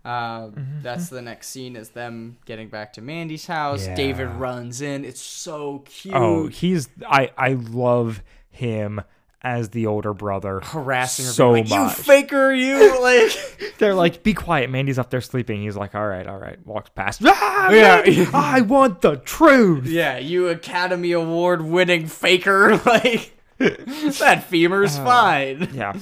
[0.05, 0.83] Uh, Mm-hmm.
[0.83, 3.87] That's the next scene is them getting back to Mandy's house.
[3.87, 5.05] David runs in.
[5.05, 6.15] It's so cute.
[6.15, 9.03] Oh, he's I I love him
[9.43, 10.61] as the older brother.
[10.63, 11.97] harassing her, so like, much.
[11.99, 13.75] You faker, you like.
[13.79, 15.63] They're like, "Be quiet." Mandy's up there sleeping.
[15.63, 17.21] He's like, "All right, all right." Walks past.
[17.25, 18.31] Ah, Yeah.
[18.35, 19.87] I want the truth.
[19.89, 22.79] yeah, you Academy Award winning faker.
[22.87, 25.69] Like that femur's Uh, fine.
[25.75, 25.93] Yeah,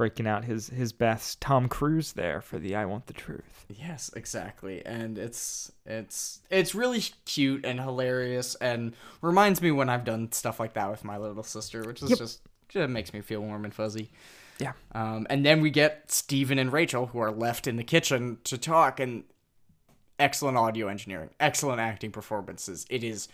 [0.00, 4.10] breaking out his his best Tom Cruise there for the "I want the truth." Yes,
[4.16, 4.80] exactly.
[4.86, 10.58] And it's it's it's really cute and hilarious and reminds me when I've done stuff
[10.58, 12.40] like that with my little sister, which is just
[12.70, 14.10] just makes me feel warm and fuzzy.
[14.58, 14.72] Yeah.
[14.92, 18.56] Um, and then we get Steven and Rachel who are left in the kitchen to
[18.56, 19.24] talk and
[20.18, 22.86] excellent audio engineering, excellent acting performances.
[22.88, 23.28] It is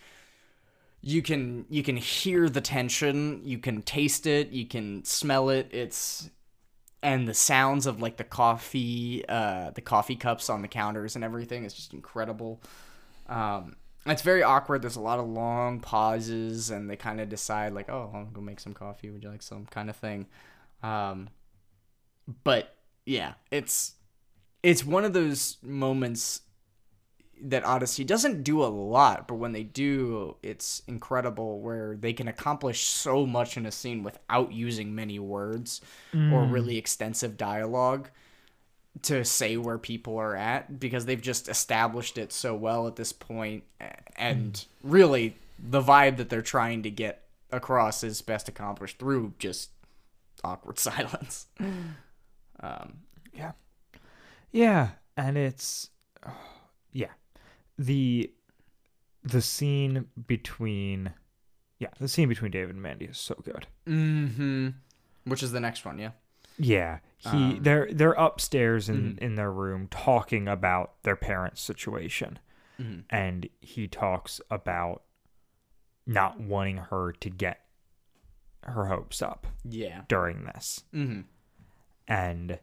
[1.01, 5.69] you can you can hear the tension, you can taste it, you can smell it.
[5.71, 6.29] It's
[7.03, 11.23] and the sounds of like the coffee uh the coffee cups on the counters and
[11.23, 12.61] everything is just incredible.
[13.27, 13.75] Um
[14.05, 14.81] it's very awkward.
[14.81, 18.39] There's a lot of long pauses and they kind of decide like, "Oh, I'll go
[18.39, 19.09] make some coffee.
[19.09, 20.27] Would you like some?" kind of thing.
[20.81, 21.29] Um
[22.43, 22.75] but
[23.05, 23.95] yeah, it's
[24.63, 26.41] it's one of those moments
[27.41, 32.27] that Odyssey doesn't do a lot, but when they do, it's incredible where they can
[32.27, 35.81] accomplish so much in a scene without using many words
[36.13, 36.51] or mm.
[36.51, 38.09] really extensive dialogue
[39.03, 43.13] to say where people are at because they've just established it so well at this
[43.13, 43.63] point
[44.15, 44.65] and mm.
[44.83, 49.71] really the vibe that they're trying to get across is best accomplished through just
[50.43, 51.47] awkward silence.
[51.59, 51.95] Mm.
[52.59, 52.93] Um,
[53.33, 53.51] yeah,
[54.51, 55.89] yeah, and it's
[56.91, 57.11] yeah,
[57.77, 58.31] the
[59.23, 61.13] the scene between
[61.79, 63.67] yeah the scene between David and Mandy is so good.
[63.85, 64.73] Mhm.
[65.25, 66.11] Which is the next one, yeah.
[66.59, 72.39] Yeah, he they're they're upstairs in in their room talking about their parents' situation,
[73.11, 75.03] and he talks about
[76.07, 77.61] not wanting her to get
[78.63, 80.03] her hopes up Yeah.
[80.07, 81.25] during this, Mhm.
[82.07, 82.59] and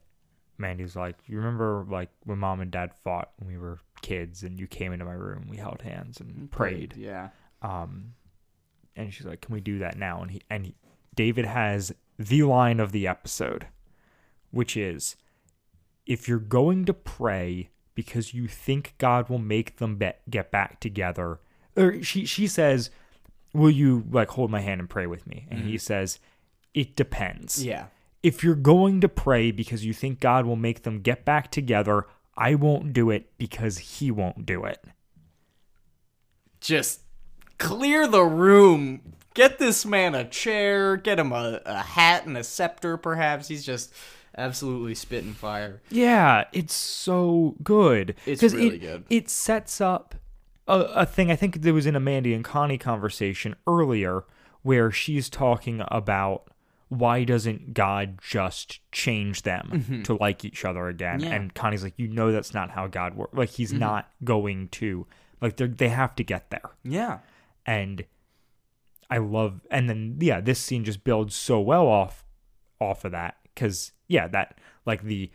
[0.58, 4.58] Mandy's like, "You remember like when mom and dad fought when we were kids, and
[4.60, 7.30] you came into my room, we held hands and prayed." Yeah.
[7.62, 8.12] um
[8.96, 10.74] and she's like can we do that now and he and he,
[11.16, 13.66] david has the line of the episode
[14.52, 15.16] which is
[16.06, 20.78] if you're going to pray because you think god will make them be- get back
[20.78, 21.40] together
[21.76, 22.90] or she she says
[23.52, 26.18] will you like hold my hand and pray with me and he says
[26.74, 27.64] it depends.
[27.64, 27.86] Yeah.
[28.24, 32.06] If you're going to pray because you think God will make them get back together,
[32.38, 34.82] I won't do it because he won't do it.
[36.58, 37.02] Just
[37.58, 39.12] clear the room.
[39.34, 40.96] Get this man a chair.
[40.96, 43.48] Get him a, a hat and a scepter, perhaps.
[43.48, 43.92] He's just
[44.38, 45.82] absolutely spitting fire.
[45.90, 48.14] Yeah, it's so good.
[48.24, 49.04] It's really it, good.
[49.10, 50.14] It sets up
[50.66, 51.30] a, a thing.
[51.30, 54.24] I think there was an Amanda and Connie conversation earlier
[54.62, 56.48] where she's talking about
[56.88, 61.18] why doesn't God just change them to like each other again?
[61.20, 61.24] Mm-hmm.
[61.24, 61.34] Yeah.
[61.34, 61.42] Mm-hmm.
[61.42, 63.34] And Connie's like, you know, that's not how God works.
[63.34, 65.06] Like, he's not going to.
[65.40, 67.18] Like, they they have to get there Yeah.
[67.66, 68.04] and
[69.10, 72.24] I love and then yeah this scene just builds so well off
[72.80, 75.30] off of that cuz yeah that like the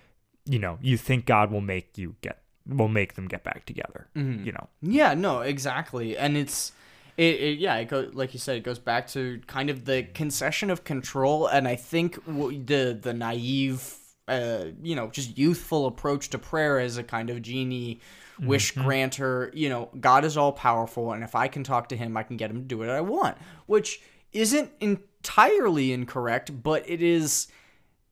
[0.45, 4.08] you know you think God will make you get will make them get back together
[4.16, 6.18] you know Yeah, no, exactly.
[6.18, 6.72] And it's
[7.20, 10.03] it, it yeah, it go, like you said it goes back to kind of the
[10.03, 13.95] concession of control and I think w- the the naive
[14.30, 17.99] uh, you know, just youthful approach to prayer as a kind of genie
[18.39, 22.15] wish granter, you know, God is all powerful and if I can talk to him,
[22.15, 24.01] I can get him to do what I want, which
[24.32, 27.47] isn't entirely incorrect, but it is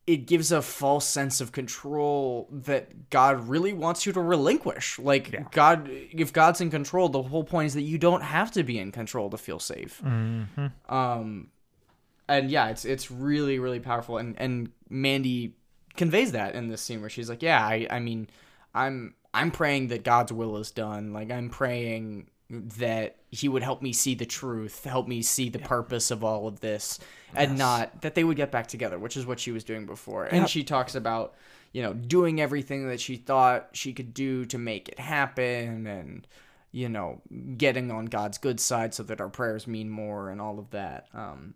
[0.08, 4.98] it gives a false sense of control that God really wants you to relinquish.
[4.98, 8.64] Like God, if God's in control, the whole point is that you don't have to
[8.64, 10.02] be in control to feel safe.
[10.88, 11.50] Um,
[12.30, 14.18] and yeah, it's it's really really powerful.
[14.18, 15.56] And and Mandy
[15.98, 18.30] conveys that in this scene where she's like, yeah, I I mean,
[18.74, 21.12] I'm I'm praying that God's will is done.
[21.12, 25.60] Like I'm praying that he would help me see the truth, help me see the
[25.60, 27.00] purpose of all of this,
[27.34, 30.26] and not that they would get back together, which is what she was doing before.
[30.26, 31.36] And she talks about,
[31.74, 36.28] you know, doing everything that she thought she could do to make it happen and
[36.74, 37.22] you know,
[37.58, 41.08] getting on God's good side so that our prayers mean more and all of that.
[41.14, 41.56] Um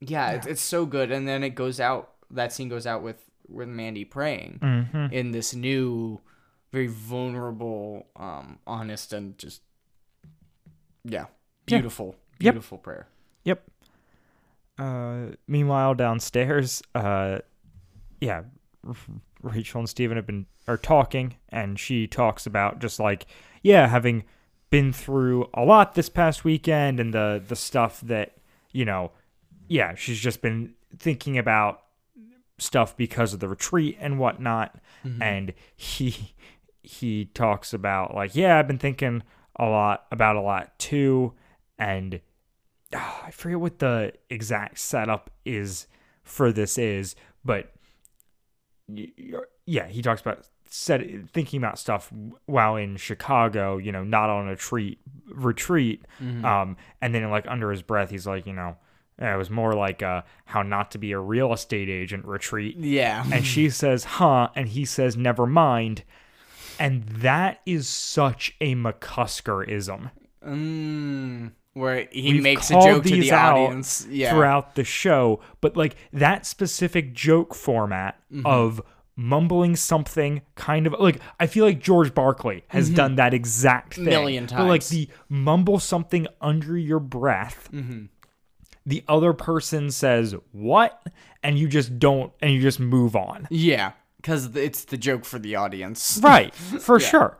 [0.00, 3.22] yeah, It's, it's so good and then it goes out that scene goes out with
[3.48, 5.12] with Mandy praying Mm-hmm.
[5.12, 6.20] in this new
[6.72, 9.60] very vulnerable um honest and just
[11.04, 11.26] yeah,
[11.66, 12.54] beautiful Yep.
[12.54, 13.06] beautiful prayer.
[13.44, 13.62] Yep.
[14.78, 17.38] Uh, meanwhile, downstairs, uh,
[18.20, 18.42] yeah,
[19.42, 23.26] Rachel and Steven have been are talking, and she talks about just like,
[23.62, 24.24] yeah, having
[24.70, 28.36] been through a lot this past weekend, and the the stuff that
[28.72, 29.10] you know,
[29.68, 31.82] yeah, she's just been thinking about
[32.58, 34.76] stuff because of the retreat and whatnot,
[35.20, 36.34] and he
[36.82, 39.22] he talks about like, yeah, I've been thinking
[39.60, 41.34] a lot about a lot too,
[41.78, 42.20] and
[42.94, 45.86] ah, I forget what the exact setup is
[46.24, 47.72] for this is, but
[49.66, 51.02] yeah, he talks about set,
[51.32, 52.12] thinking about stuff
[52.46, 54.98] while in Chicago, you know, not on a treat
[55.28, 56.04] retreat.
[56.44, 58.76] Um, and then like under his breath, he's like, you know,
[59.18, 62.76] it was more like uh, how not to be a real estate agent retreat.
[62.78, 63.24] Yeah.
[63.32, 64.48] And she says, huh?
[64.54, 66.04] And he says, never mind.
[66.80, 70.10] And that is such a McCuskerism.
[70.46, 74.06] mm, where he We've makes a joke to the audience.
[74.10, 74.32] Yeah.
[74.32, 78.46] throughout the show, but like that specific joke format Mm-hmm.
[78.46, 78.80] of
[79.16, 84.04] mumbling something kind of like I feel like George Barclay has done that exact thing.
[84.04, 84.10] Mm-hmm.
[84.10, 87.68] Million But like the mumble something under your breath.
[87.72, 88.04] Mm-hmm.
[88.86, 91.02] The other person says what,
[91.42, 93.46] and you just don't, and you just move on.
[93.50, 96.20] Yeah, because it's the joke for the audience.
[96.22, 97.38] Right, for sure.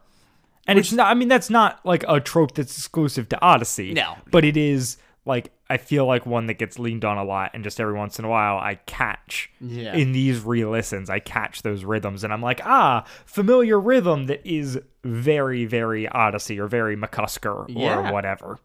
[0.67, 3.93] And it's not, I mean, that's not like a trope that's exclusive to Odyssey.
[3.93, 4.17] No.
[4.31, 7.51] But it is like, I feel like one that gets leaned on a lot.
[7.55, 9.95] And just every once in a while, I catch Yeah.
[9.95, 12.25] in these re listens, I catch those rhythms.
[12.25, 18.09] And I'm like, ah, familiar rhythm that is very, very Odyssey or very McCusker Yeah.
[18.09, 18.59] or whatever.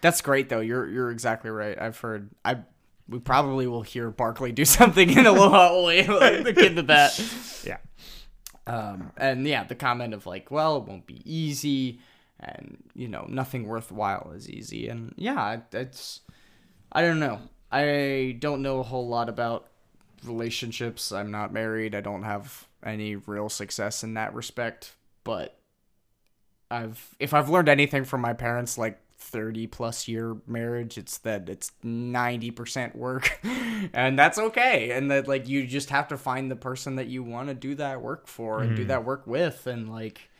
[0.00, 0.60] That's great though.
[0.60, 1.80] You're you're exactly right.
[1.80, 2.58] I've heard I
[3.08, 7.20] we probably will hear Barclay do something in Aloha Oy like the kid to that.
[7.64, 7.78] Yeah.
[8.66, 12.00] Um, and yeah, the comment of like, well, it won't be easy,
[12.38, 14.88] and you know, nothing worthwhile is easy.
[14.88, 16.20] And yeah, it's
[16.92, 17.40] I don't know.
[17.72, 19.68] I don't know a whole lot about
[20.24, 21.12] relationships.
[21.12, 21.94] I'm not married.
[21.94, 24.94] I don't have any real success in that respect.
[25.24, 25.58] But
[26.70, 31.48] I've if I've learned anything from my parents, like 30 plus year marriage it's that
[31.48, 33.40] it's 90% work
[33.92, 37.22] and that's okay and that like you just have to find the person that you
[37.22, 38.88] want to do that work for and do mm-hmm.
[38.88, 40.30] that work with and like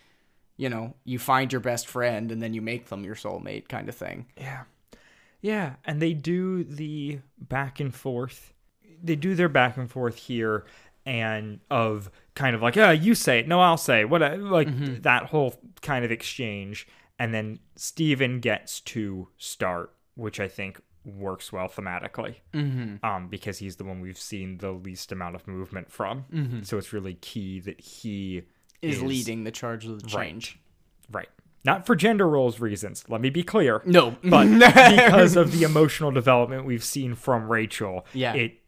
[0.56, 3.88] you know you find your best friend and then you make them your soulmate kind
[3.88, 4.62] of thing Yeah.
[5.40, 8.52] Yeah, and they do the back and forth.
[9.02, 10.64] They do their back and forth here
[11.06, 13.48] and of kind of like, "Yeah, you say it.
[13.48, 15.02] No, I'll say." it." What like mm-hmm.
[15.02, 16.88] that whole kind of exchange
[17.18, 22.36] and then Steven gets to start, which I think works well thematically.
[22.52, 23.04] Mm-hmm.
[23.04, 26.24] Um, because he's the one we've seen the least amount of movement from.
[26.32, 26.62] Mm-hmm.
[26.62, 28.42] So it's really key that he
[28.82, 30.58] Is, leading the charge of the change.
[31.10, 31.28] Right.
[31.64, 33.04] Not for gender roles reasons.
[33.08, 33.82] Let me be clear.
[33.84, 38.34] No, But because of the emotional development we've seen from Rachel, Yeah.
[38.34, 38.58] it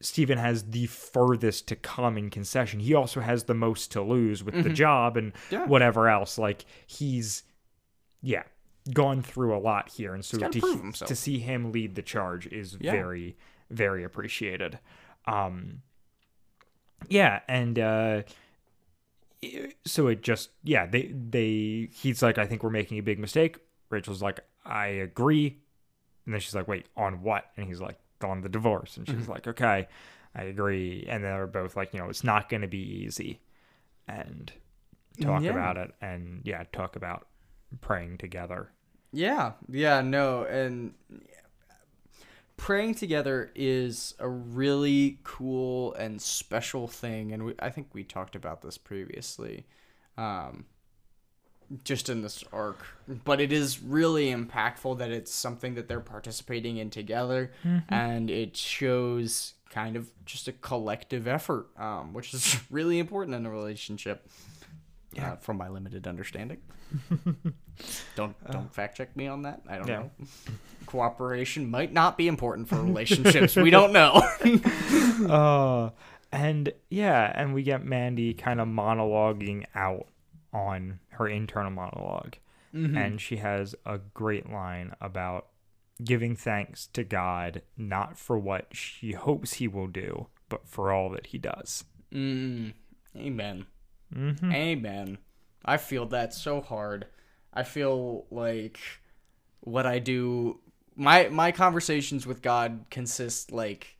[0.00, 2.80] Stephen has the furthest to come in concession.
[2.80, 5.54] He also has the most to lose with the job and Mm-hmm.
[5.54, 5.66] Yeah.
[5.66, 6.36] whatever else.
[6.38, 7.44] Like he's
[8.26, 8.42] yeah,
[8.92, 10.14] gone through a lot here.
[10.14, 10.60] And so to,
[11.06, 12.92] to see him lead the charge is Yeah.
[12.92, 13.36] very,
[13.70, 14.78] very appreciated.
[15.26, 15.82] Um
[17.08, 18.22] yeah, and uh
[19.84, 23.58] so it just yeah they they he's like i think we're making a big mistake
[23.90, 25.58] rachel's like i agree
[26.24, 29.28] and then she's like wait on what and he's like on the divorce and she's
[29.28, 29.86] like okay
[30.34, 33.40] i agree and they're both like you know it's not going to be easy
[34.08, 34.52] and
[35.20, 35.50] talk Yeah.
[35.50, 37.28] about it and yeah talk about
[37.80, 38.70] praying together
[39.12, 40.92] Yeah, yeah, no, and
[42.56, 48.34] praying together is a really cool and special thing, and we, I think we talked
[48.34, 49.66] about this previously,
[50.18, 50.66] um,
[51.84, 52.84] just in this arc.
[53.24, 57.52] But it is really impactful that it's something that they're participating in together,
[57.88, 63.46] and it shows kind of just a collective effort, um, which is really important in
[63.46, 64.28] a relationship.
[65.18, 66.58] Uh, from my limited understanding.
[68.16, 69.60] Don't don't fact check me on that.
[69.68, 69.98] I don't Yeah.
[69.98, 70.10] know.
[70.86, 73.56] Cooperation might not be important for relationships.
[73.56, 74.22] we don't know.
[75.28, 75.90] uh
[76.32, 80.06] and yeah and we get mandy kind of monologuing out
[80.52, 82.34] on her internal monolog
[82.72, 85.46] and she has a great line about
[86.04, 91.08] giving thanks to god not for what she hopes he will do but for all
[91.08, 92.72] that he does mm,
[93.16, 93.64] amen.
[94.14, 94.52] Mm-hmm.
[94.52, 95.18] Amen.
[95.64, 97.06] I feel that so hard.
[97.52, 98.78] I feel like
[99.60, 100.60] what I do
[100.94, 103.96] my my conversations with God consist like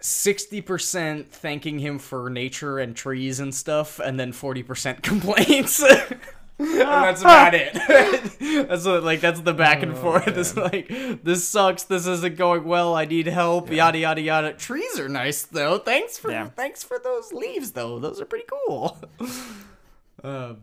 [0.00, 5.82] 60% thanking him for nature and trees and stuff and then 40% complaints.
[6.58, 7.74] and that's about it.
[8.68, 10.26] that's what, like that's the back and forth.
[10.38, 10.88] It's like
[11.22, 11.84] this sucks.
[11.84, 12.94] This isn't going well.
[12.94, 13.70] I need help.
[13.70, 14.52] Yada yada yada.
[14.52, 15.78] Trees are nice though.
[15.78, 16.48] Thanks for Yeah.
[16.48, 17.98] thanks for those leaves though.
[17.98, 18.98] Those are pretty cool.
[20.24, 20.58] um,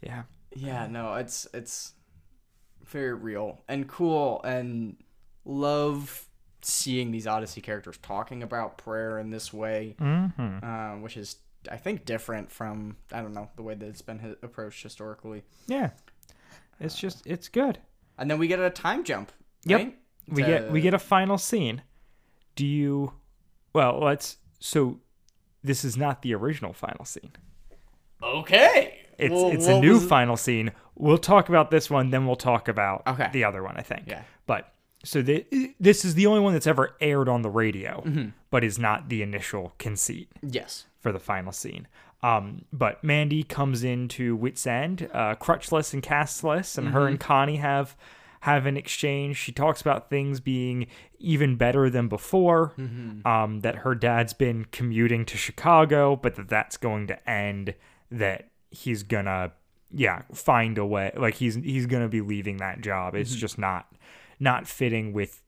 [0.00, 0.22] yeah
[0.58, 1.92] yeah, no, it's it's
[2.84, 4.96] very real and cool and
[5.44, 6.26] love
[6.62, 10.64] seeing these Odyssey characters talking about prayer in this way, mm-hmm.
[10.64, 11.36] uh, which is
[11.70, 15.42] I think different from I don't know the way that it's been approached historically.
[15.66, 15.90] yeah
[16.80, 17.78] it's just it's good
[18.18, 19.32] And then we get a time jump.
[19.64, 19.78] Yep.
[19.80, 19.98] right?
[20.28, 21.82] we get we get a final scene
[22.54, 23.12] do you
[23.72, 25.00] well let's so
[25.64, 27.32] this is not the original final scene
[28.22, 28.94] okay.
[29.18, 30.70] It's Well, it's a new final scene.
[30.94, 33.28] We'll talk about this one, then we'll talk about Okay.
[33.32, 33.76] the other one.
[33.76, 34.04] I think.
[34.06, 34.22] Yeah.
[34.46, 34.72] But
[35.04, 35.44] so the,
[35.80, 38.28] this is the only one that's ever aired on the radio, Mm-hmm.
[38.50, 40.86] but is not the initial conceit Yes.
[41.00, 41.86] For the final scene.
[42.22, 47.56] Um, but Mandy comes into Whit's End, uh, crutchless and castless, and her and Connie
[47.56, 47.96] have
[48.40, 49.36] have an exchange.
[49.36, 50.86] She talks about things being
[51.18, 52.72] even better than before.
[53.24, 57.74] Um, that her dad's been commuting to Chicago, but that that's going to end.
[58.10, 59.52] That he's gonna,
[59.92, 61.12] yeah, find a way.
[61.16, 63.14] Like he's he's gonna be leaving that job.
[63.14, 63.86] It's just not
[64.40, 65.42] not fitting with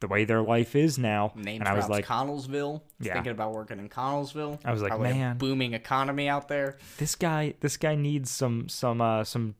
[0.00, 1.32] the way their life is now.
[1.34, 2.82] Name and I was like, Connellsville.
[3.00, 3.14] Yeah.
[3.14, 4.58] Thinking about working in Connellsville.
[4.64, 5.38] I was like, Probably man.
[5.38, 6.76] booming economy out there.
[6.98, 9.54] this guy this guy needs some some uh some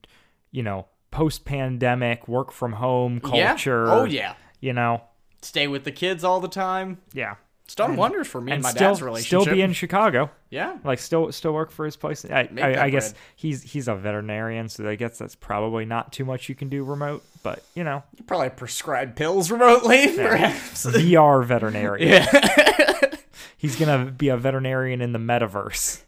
[0.50, 3.92] you know post pandemic work from home culture Yeah.
[3.94, 4.34] Oh yeah.
[4.60, 5.02] you know
[5.42, 6.98] Stay with the kids all the time.
[7.14, 7.36] yeah
[7.66, 9.42] It's done wonders for me and, and my still dad's relationship.
[9.42, 10.78] still be in chicago yeah.
[10.84, 13.20] like still still work for his place i I, I guess bread.
[13.34, 16.84] he's he's a veterinarian so i guess that's probably not too much you can do
[16.84, 20.86] remote but you know You probably prescribe pills remotely, perhaps.
[20.86, 23.10] vr veterinarian yeah.
[23.56, 26.02] he's gonna be a veterinarian in the metaverse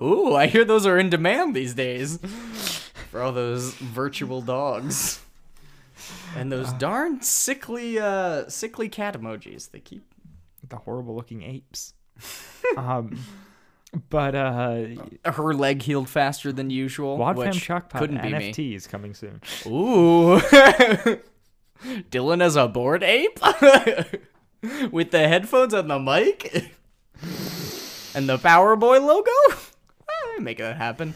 [0.00, 2.16] Ooh, I hear those are in demand these days.
[3.10, 5.20] For all those virtual dogs.
[6.34, 10.04] And those darn sickly uh sickly cat emojis they keep
[10.68, 11.94] the horrible looking apes
[12.76, 13.18] um
[14.10, 14.84] but uh
[15.24, 17.16] her leg healed faster than usual.
[17.18, 19.40] Wadfam which Chalkpot couldn't be NFT is coming soon.
[19.64, 19.70] me.
[19.72, 20.40] Ooh.
[22.10, 23.38] Dylan as a bored ape
[24.90, 26.70] with the headphones and the mic
[28.14, 29.30] and the Power Boy logo.
[29.50, 31.14] Ah, Make that happen.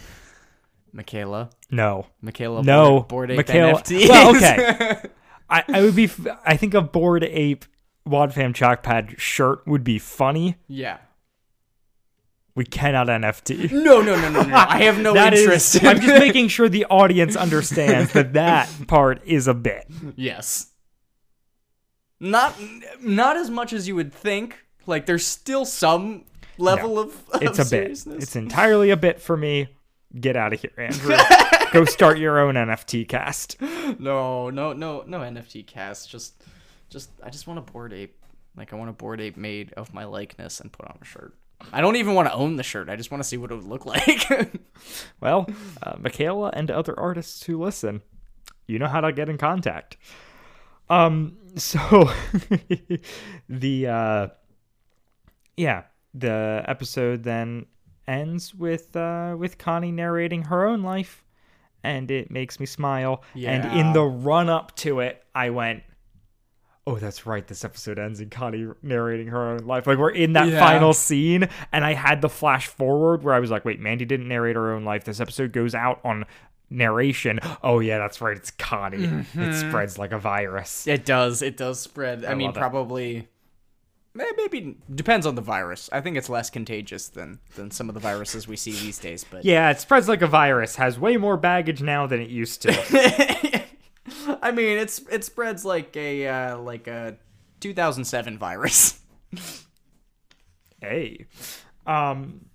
[0.92, 1.51] Michaela.
[1.70, 3.80] No, Michaela no, board, bored ape Michaela.
[3.80, 4.09] NFTs.
[4.09, 5.01] Well, okay.
[5.48, 6.05] I, I would be.
[6.05, 7.64] f- I think a bored ape
[8.09, 10.57] Wadfam Chalkpad shirt would be funny.
[10.66, 10.98] yeah.
[12.57, 13.70] We cannot NFT.
[13.70, 14.55] No, no, no, no, no.
[14.57, 15.76] I have no That is- interest.
[15.76, 19.86] in- I'm just making sure the audience understands that that part is a bit.
[20.16, 20.66] Yes.
[22.18, 22.55] Not
[23.01, 24.59] not as much as you would think.
[24.86, 26.24] Like there's still some
[26.59, 27.68] level of, of It's a bit.
[27.68, 28.24] seriousness.
[28.24, 29.68] It's entirely a bit for me.
[30.20, 31.16] Get out of here, Andrew.
[31.72, 33.61] Go start your own NFT cast.
[34.01, 36.11] No, no, no, no NFT cast.
[36.11, 36.42] Just,
[36.91, 38.16] just I just want a bored ape.
[38.57, 41.34] Like I want a bored ape made of my likeness and put on a shirt.
[41.72, 42.88] I don't even want to own the shirt.
[42.88, 44.26] I just want to see what it would look like.
[45.20, 45.49] Well,
[45.82, 48.03] uh, Michaela and other artists who listen,
[48.66, 49.97] you know how to get in contact.
[50.88, 52.11] Um, so
[53.49, 54.28] the uh,
[55.57, 55.84] yeah,
[56.14, 57.66] the episode then
[58.09, 61.24] ends with uh with Connie narrating her own life,
[61.84, 63.22] and it makes me smile.
[63.34, 63.53] Yeah.
[63.53, 65.82] And in the run up to it, I went.
[66.91, 67.47] Oh, that's right.
[67.47, 69.86] This episode ends in Connie narrating her own life.
[69.86, 70.59] Like we're in that Yeah.
[70.59, 74.28] final scene, and I had the flash forward where I was like, "Wait, Mandy didn't
[74.28, 75.05] narrate her own life.
[75.05, 76.24] This episode goes out on
[76.68, 77.38] narration.
[77.62, 78.36] Oh yeah, that's right.
[78.36, 79.24] It's Connie.
[79.34, 80.86] It spreads like a virus.
[80.86, 81.43] it does.
[81.43, 82.24] It does spread.
[82.24, 82.61] I, mean, love it.
[82.61, 83.28] probably.
[84.18, 85.88] eh, Maybe depends on the virus.
[85.93, 89.24] I think it's less contagious than than some of the viruses we see these days.
[89.28, 90.76] But Yeah, it spreads like a virus.
[90.76, 92.72] Has way more baggage now than it used to.
[94.42, 97.16] I mean, it's it spreads like a uh, like a
[97.61, 99.00] 2007 virus.
[100.80, 101.26] hey,
[101.86, 102.46] um,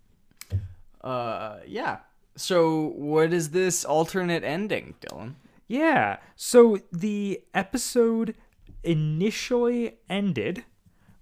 [1.01, 1.99] Uh, yeah.
[2.37, 5.35] So, what is this alternate ending, Dylan?
[5.67, 6.17] Yeah.
[6.35, 8.35] So the episode
[8.83, 10.65] initially ended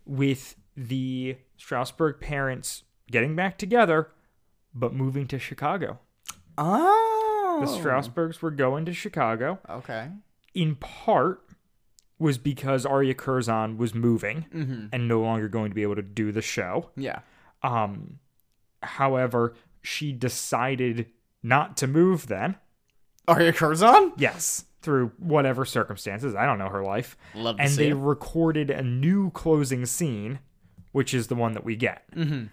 [0.06, 4.10] with the Straussberg parents getting back together,
[4.74, 6.00] but moving to Chicago.
[7.54, 9.60] Oh, The Straussbergs were going to Chicago.
[9.70, 10.10] Okay.
[10.54, 11.42] In part
[12.20, 16.32] was because Aria Curzon was moving and no longer going to be able to do
[16.32, 16.90] the show.
[16.96, 17.20] Yeah.
[17.64, 18.20] Um,
[18.82, 21.08] however, she decided
[21.42, 22.56] not to move then.
[23.28, 24.14] Aria Curzon?
[24.18, 26.36] Yes, through whatever circumstances.
[26.36, 27.18] I don't know her life.
[27.36, 27.96] Love to and they it.
[27.96, 30.40] recorded a new closing scene,
[30.92, 32.04] which is the one that we get.
[32.16, 32.46] Mm-hmm.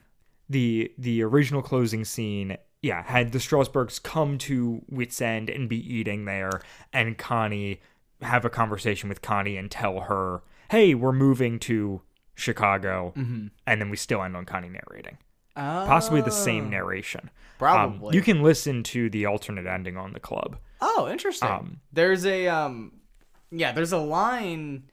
[0.49, 5.79] The the original closing scene, yeah, had the Straussbergs come to Whit's End and be
[5.95, 6.63] eating there,
[6.93, 7.81] and Connie
[8.23, 12.03] have a conversation with Connie and tell her, "Hey, we're moving to
[12.35, 13.47] Chicago," Mm-hmm.
[13.67, 15.19] and then we still end on Connie narrating.
[15.57, 15.85] oh.
[15.87, 17.23] Possibly the same narration.
[17.25, 18.17] Um, Probably.
[18.17, 20.57] you can listen to the alternate ending on the club.
[20.81, 21.49] Oh, interesting.
[21.51, 22.93] Um, there's a um,
[23.51, 24.85] yeah, there's a line.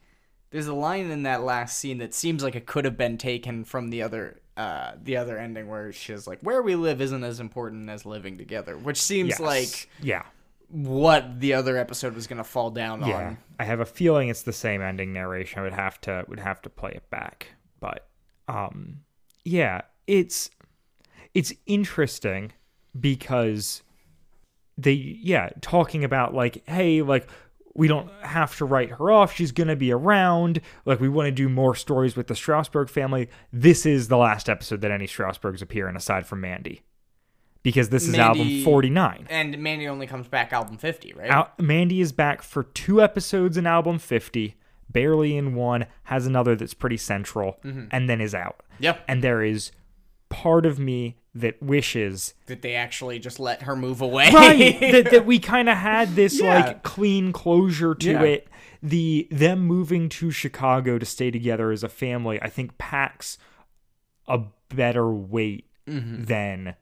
[0.49, 3.63] There's a line in that last scene that seems like it could have been taken
[3.63, 7.39] from the other uh the other ending where she's like, "Where we live isn't as
[7.39, 9.39] important as living together," which seems Yes.
[9.39, 10.23] like yeah.
[10.69, 13.37] what the other episode was gonna fall down Yeah, on.
[13.59, 15.59] I have a feeling it's the same ending narration.
[15.59, 17.47] I would have to would have to play it back,
[17.79, 18.07] but
[18.47, 19.01] um,
[19.45, 20.49] yeah, it's
[21.33, 22.51] it's interesting
[22.99, 23.83] because
[24.77, 27.29] they yeah talking about like hey like
[27.77, 31.31] we don't have to write her off she's gonna be around like we want to
[31.31, 35.61] do more stories with the Straussberg family this is the last episode that any Straussbergs
[35.61, 36.81] appear in aside from mandy
[37.67, 41.29] because this is album 49 And Mandy only comes back album 50, right?
[41.29, 44.55] Al- Mandy is back for two episodes in album 50,
[44.89, 47.87] barely in one, has another that's pretty central, mm-hmm.
[47.91, 48.61] and then is out.
[48.79, 49.03] Yep.
[49.09, 49.71] And there is
[50.29, 54.31] part of me that wishes that they actually just let her move away.
[54.31, 56.55] right that, that we kind of had this Yeah.
[56.65, 58.21] like clean closure to Yeah.
[58.23, 58.47] it
[58.83, 63.37] the them moving to chicago to stay together as a family i think packs
[64.27, 66.25] a better weight Mm-hmm.
[66.25, 66.75] than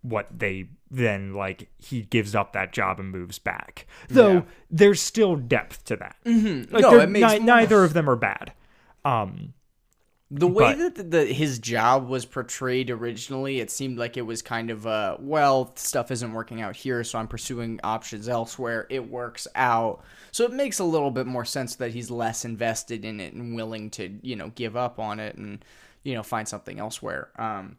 [0.00, 4.42] what they then like he gives up that job and moves back though Yeah.
[4.70, 6.72] there's still depth to that mm-hmm.
[6.72, 8.52] like No, it makes ni- neither of them are bad
[9.04, 9.52] um
[10.28, 14.22] The way But- that the, the his job was portrayed originally, it seemed like it
[14.22, 18.86] was kind of uh well, stuff isn't working out here, so I'm pursuing options elsewhere.
[18.90, 20.02] It works out.
[20.32, 23.54] So it makes a little bit more sense that he's less invested in it and
[23.54, 25.64] willing to, you know, give up on it and
[26.02, 27.28] you know, find something elsewhere.
[27.38, 27.76] Um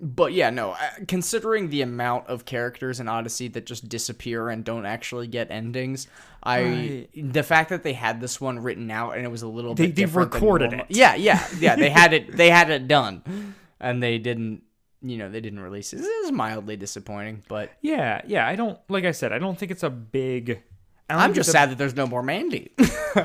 [0.00, 0.76] but yeah, no,
[1.08, 6.06] considering the amount of characters in Odyssey that just disappear and don't actually get endings,
[6.42, 9.74] I the fact that they had this one written out and it was a little
[9.74, 10.86] They- bit they different recorded it.
[10.88, 11.76] Yeah, yeah, yeah.
[11.76, 12.36] They had it.
[12.36, 14.62] They had it done, and they didn't.
[15.02, 15.96] You know, they didn't release it.
[15.98, 19.70] This is mildly disappointing, but yeah yeah i don't like i said i don't think
[19.72, 20.62] it's a big
[21.08, 22.70] I'm just a sad that there's no more Mandy.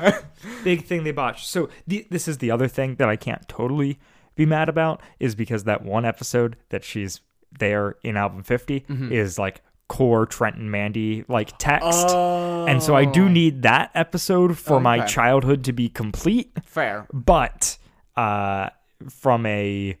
[0.64, 1.46] big thing they botched.
[1.46, 4.00] So the, this is the other thing that I can't totally
[4.36, 7.20] be mad about is because that one episode that she's
[7.58, 9.12] there in album 50 Mm-hmm.
[9.12, 12.08] is like core Trenton Mandy like text.
[12.10, 15.06] And so I do need that episode for my Oh.
[15.06, 17.06] Childhood to be complete, Fair.
[17.12, 17.78] but
[18.16, 18.70] uh
[19.10, 19.96] from a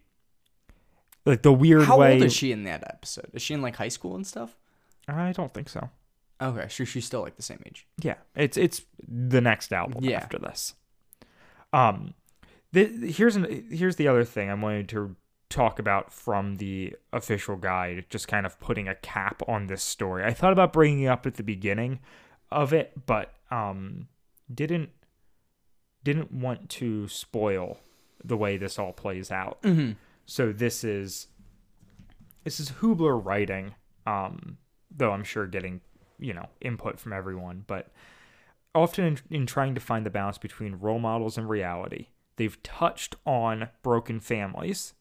[1.24, 2.14] like the weird How way.
[2.14, 3.26] old is she in that episode?
[3.32, 4.56] Is she in like high school and stuff?
[5.08, 5.88] I don't think so.
[6.42, 6.84] Okay, sure.
[6.86, 7.86] She's still like the same age.
[8.02, 10.18] Yeah, it's it's the next album Yeah.
[10.18, 10.74] after this.
[11.72, 12.14] Um,
[12.72, 15.16] the, here's an, here's the other thing I wanted to
[15.48, 20.24] talk about from the official guide, just kind of putting a cap on this story.
[20.24, 22.00] I thought about bringing it up at the beginning
[22.50, 24.08] of it, but um,
[24.52, 24.90] didn't
[26.02, 27.78] didn't want to spoil
[28.24, 29.60] the way this all plays out.
[29.62, 29.92] Mm-hmm.
[30.24, 31.28] So this is
[32.44, 33.74] this is Hoobler writing,
[34.06, 34.58] um,
[34.90, 35.80] though I'm sure getting
[36.18, 37.88] you know input from everyone, but
[38.74, 43.16] often in, in trying to find the balance between role models and reality, they've touched
[43.24, 44.94] on broken families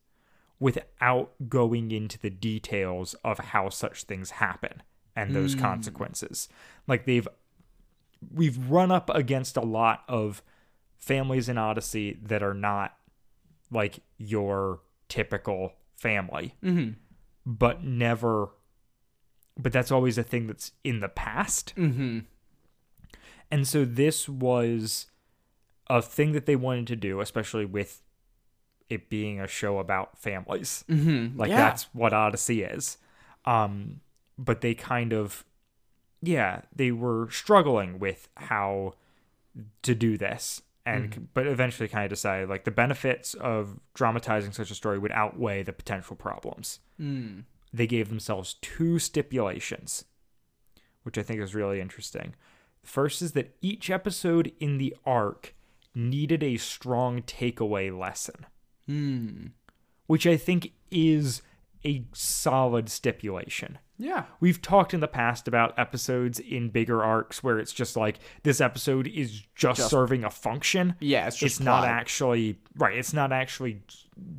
[0.60, 4.82] without going into the details of how such things happen
[5.16, 6.48] and those consequences.
[6.88, 7.28] Like they've
[8.34, 10.42] we've run up against a lot of
[10.98, 12.96] families in Odyssey that are not
[13.72, 14.80] like your
[15.10, 16.92] typical family, Mm-hmm.
[17.46, 18.50] but never.
[19.58, 21.74] But that's always a thing that's in the past.
[21.78, 22.20] Mm-hmm.
[23.52, 25.08] And so this was
[25.88, 28.02] a thing that they wanted to do, especially with
[28.90, 30.84] it being a show about families.
[30.90, 31.40] Mm-hmm.
[31.40, 31.58] Like yeah.
[31.58, 32.98] that's what Odyssey is.
[33.46, 34.02] Um,
[34.38, 35.46] but they kind of,
[36.22, 38.94] yeah, they were struggling with how
[39.84, 44.72] to do this, and but eventually kind of decided like the benefits of dramatizing such
[44.72, 46.80] a story would outweigh the potential problems.
[47.00, 47.44] Mm.
[47.74, 50.06] They gave themselves two stipulations,
[51.04, 52.36] which I think is really interesting.
[52.82, 55.56] The first is that each episode in the arc
[55.96, 58.46] needed a strong takeaway lesson
[58.88, 59.52] Mm.
[60.08, 61.42] which I think is
[61.84, 63.80] a solid stipulation.
[63.98, 64.26] Yeah.
[64.40, 68.60] We've talked in the past about episodes in bigger arcs where it's just like this
[68.60, 70.96] episode is just, Just- serving a function.
[71.00, 72.98] Yeah, it's just it's not actually right.
[72.98, 73.84] It's not actually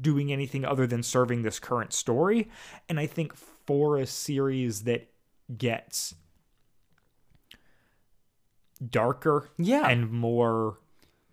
[0.01, 2.49] doing anything other than serving this current story.
[2.89, 5.09] And I think for a series that
[5.57, 6.15] gets
[8.91, 9.89] darker Yeah.
[9.89, 10.79] and more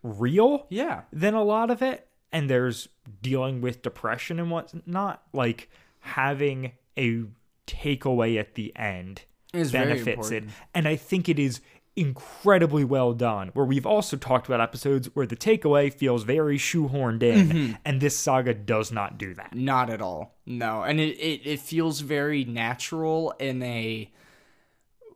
[0.04, 1.02] real, Yeah.
[1.12, 2.90] than a lot of it and there's
[3.22, 7.24] dealing with depression and whatnot like having a
[7.68, 9.24] takeaway at the end
[9.54, 10.44] Is very benefits it
[10.74, 11.62] and i think it is
[11.96, 17.22] incredibly well done where we've also talked about episodes where the takeaway feels very shoehorned
[17.24, 17.74] in Mm-hmm.
[17.86, 20.36] and this saga does not do that Not at all.
[20.46, 20.82] No.
[20.84, 24.12] And it, it, it feels very natural in a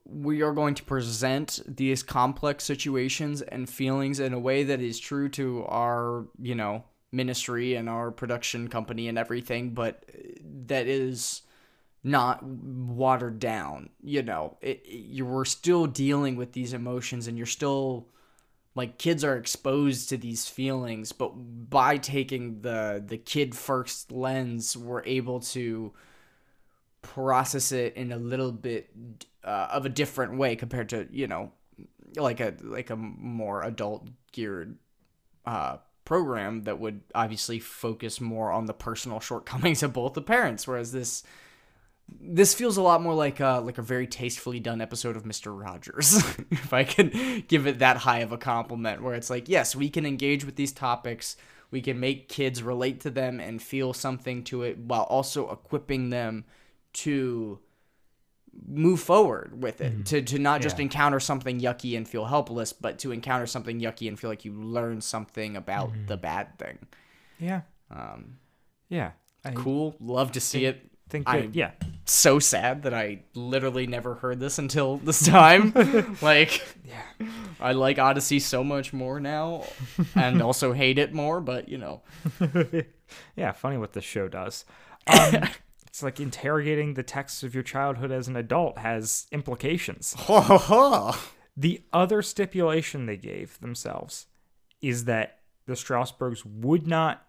[0.09, 4.99] we are going to present these complex situations and feelings in a way that is
[4.99, 10.03] true to our, you know, ministry and our production company and everything, but
[10.67, 11.41] that is
[12.03, 13.89] not watered down.
[14.03, 18.07] You know, it, it- you we're still dealing with these emotions and you're still
[18.75, 24.77] like kids are exposed to these feelings but by taking the the kid first lens
[24.77, 25.91] we're able to
[27.01, 28.89] process it in a little bit
[29.47, 31.51] uh, of a different way compared to you know
[32.15, 34.77] like a like a more adult geared
[35.45, 40.67] uh program that would obviously focus more on the personal shortcomings of both the parents
[40.67, 41.23] whereas this
[42.21, 45.57] this feels a lot more like a like a very tastefully done episode of Mr.
[45.59, 46.15] Rogers,
[46.51, 49.03] if I can give it that high of a compliment.
[49.03, 51.35] Where it's like, yes, we can engage with these topics,
[51.69, 56.09] we can make kids relate to them and feel something to it, while also equipping
[56.09, 56.45] them
[56.93, 57.59] to
[58.65, 60.05] move forward with it.
[60.07, 60.83] To to not just Yeah.
[60.83, 64.53] encounter something yucky and feel helpless, but to encounter something yucky and feel like you
[64.53, 66.77] learn something about the bad thing.
[67.39, 68.37] yeah Um,
[68.89, 69.11] yeah
[69.45, 70.89] i cool, love to see it.
[71.09, 71.71] think I- that yeah
[72.05, 75.73] so sad that I literally never heard this until this time.
[76.21, 77.27] like, yeah
[77.59, 79.65] I like Odyssey so much more now,
[80.15, 81.41] and also hate it more.
[81.41, 82.01] But you know,
[83.35, 84.63] yeah funny what this show does
[85.07, 85.49] um,
[85.97, 90.15] it's like interrogating the texts of your childhood as an adult has implications
[91.57, 94.27] The other stipulation they gave themselves
[94.79, 97.25] is that the Straussbergs would not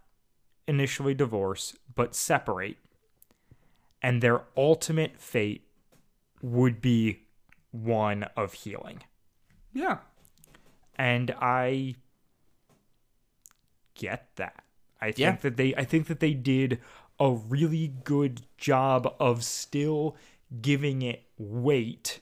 [0.66, 2.76] initially divorce, but separate,
[4.02, 5.62] and their ultimate fate
[6.42, 7.20] would be
[7.70, 9.02] one of healing.
[9.72, 10.00] yeah,
[10.96, 11.94] And I
[13.94, 14.62] get that.
[15.00, 15.36] I think Yeah.
[15.40, 16.80] that they I think that they did
[17.20, 20.16] a really good job of still
[20.60, 22.20] giving it weight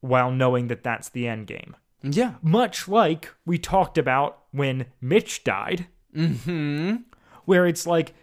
[0.00, 5.42] while knowing that that's the end game yeah, much like we talked about when Mitch
[5.42, 5.88] died.
[6.14, 6.96] Mm-hmm.
[7.46, 8.14] Where it's like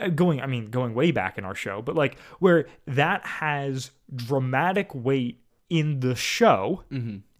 [0.00, 3.90] uh, going, I mean, going way back in our show, but like where that has
[4.14, 6.84] dramatic weight in the show,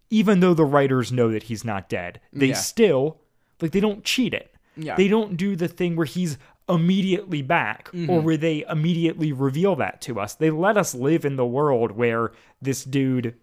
[0.09, 2.19] even though the writers know that he's not dead.
[2.33, 2.55] They Yeah.
[2.55, 3.21] still,
[3.61, 4.53] like, they don't cheat it.
[4.75, 4.95] Yeah.
[4.95, 6.37] They don't do the thing where he's
[6.69, 10.33] immediately back or where they immediately reveal that to us.
[10.35, 13.35] They let us live in the world where this dude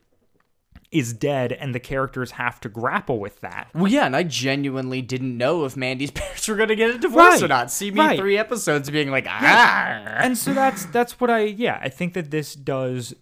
[0.91, 3.69] is dead and the characters have to grapple with that.
[3.75, 7.43] Well, yeah, and I genuinely didn't know if Mandy's parents were gonna get a divorce
[7.43, 7.71] or not.
[7.71, 8.19] See me right.
[8.19, 10.03] three episodes being like, ah.
[10.19, 13.15] and so that's that's what I yeah I think that this does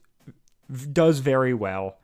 [0.92, 1.98] does very well.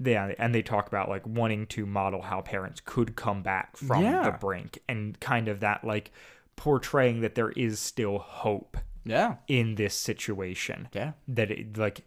[0.00, 4.04] Yeah, and they talk about like wanting to model how parents could come back from
[4.04, 4.22] Yeah.
[4.22, 6.12] the brink and kind of that like
[6.58, 10.88] portraying that there is still hope Yeah, in this situation.
[10.92, 12.02] yeah, That it, like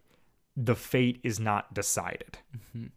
[0.56, 2.88] the fate is not decided, mm-hmm.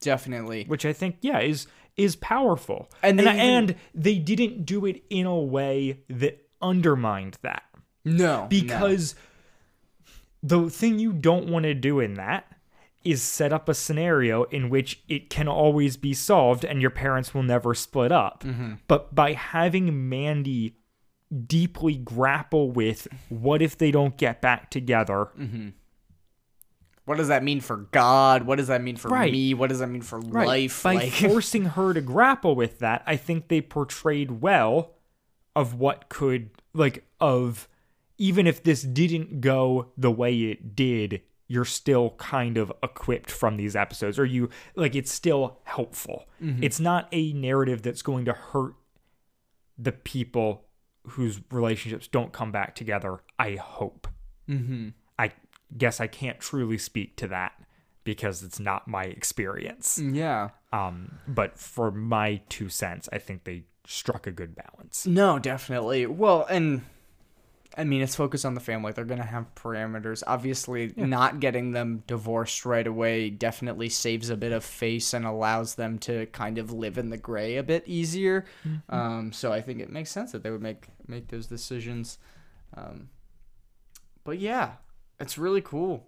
[0.00, 0.64] definitely.
[0.64, 2.88] which I think yeah is is powerful.
[3.02, 7.62] And they and, and they didn't do it in a way that undermined that.
[8.04, 9.14] No, because
[10.42, 12.50] the thing you don't want to do in that
[13.10, 17.32] is set up a scenario in which it can always be solved and your parents
[17.34, 18.44] will never split up.
[18.44, 18.74] Mm-hmm.
[18.86, 20.76] But by having Mandy
[21.46, 25.72] deeply grapple with what if they don't get back together, no.
[27.04, 28.42] what does that mean for God?
[28.44, 29.32] What does that mean for Right.
[29.32, 29.54] me?
[29.54, 30.82] What does that mean for life?
[30.82, 34.94] by like, forcing her to grapple with that, I think they portrayed well
[35.56, 37.68] of what could like of
[38.18, 43.56] even if this didn't go the way it did, you're still kind of equipped from
[43.56, 46.26] these episodes or you like it's still helpful.
[46.62, 48.74] It's not a narrative that's going to hurt
[49.78, 50.66] the people
[51.08, 54.08] whose relationships don't come back together, I hope.
[54.48, 54.90] Mm-hmm.
[55.18, 55.32] I
[55.76, 57.52] guess I can't truly speak to that
[58.04, 59.98] because it's not my experience.
[59.98, 60.50] yeah.
[60.72, 65.06] Um, but for my two cents, I think they struck a good balance.
[65.06, 66.06] No, definitely.
[66.06, 66.82] Well, and
[67.76, 68.92] I mean, it's focused on the family.
[68.92, 70.22] They're going to have parameters.
[70.26, 75.76] Obviously, not getting them divorced right away definitely saves a bit of face and allows
[75.76, 78.46] them to kind of live in the gray a bit easier.
[78.88, 82.18] Um, so I think it makes sense that they would make make those decisions.
[82.76, 83.10] Um,
[84.24, 84.72] but yeah,
[85.20, 86.06] it's really cool.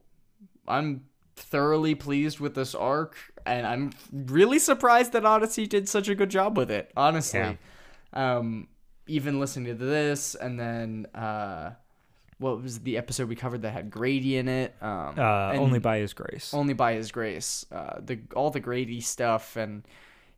[0.66, 1.04] I'm
[1.36, 6.30] thoroughly pleased with this arc, and I'm really surprised that Odyssey did such a good
[6.30, 6.90] job with it.
[6.96, 7.56] Honestly, Yeah.
[8.12, 8.68] um,
[9.10, 11.72] even listening to this, and then uh,
[12.38, 14.74] what was the episode we covered that had Grady in it?
[14.80, 16.54] Um, Uh, only by his grace.
[16.54, 17.66] only by his grace.
[17.70, 19.86] Uh, the all the Grady stuff and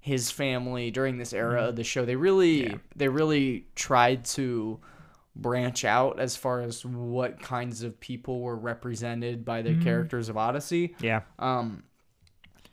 [0.01, 4.81] his family during this era of the show, they really they really tried to
[5.35, 10.37] branch out as far as what kinds of people were represented by the characters of
[10.37, 11.23] Odyssey yeah.
[11.39, 11.85] um,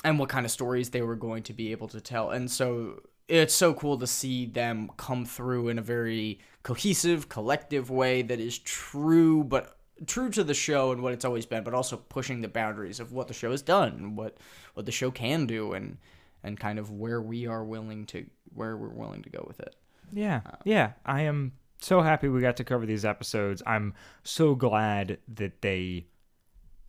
[0.03, 2.31] and what kind of stories they were going to be able to tell.
[2.31, 7.89] And so it's so cool to see them come through in a very cohesive, collective
[7.89, 9.77] way that is true, but
[10.07, 13.11] true to the show and what it's always been, but also pushing the boundaries of
[13.11, 14.37] what the show has done, and what
[14.73, 15.97] what the show can do, and
[16.43, 19.75] and kind of where we are willing to where we're willing to go with it.
[20.11, 20.41] Yeah.
[20.63, 20.93] Yeah.
[21.05, 23.61] I am so happy we got to cover these episodes.
[23.65, 26.07] I'm so glad that they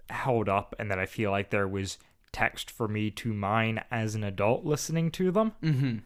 [0.09, 1.99] held up and that I feel like there was
[2.33, 5.53] text for me to mine as an adult listening to them.
[5.63, 5.99] Mm-hmm.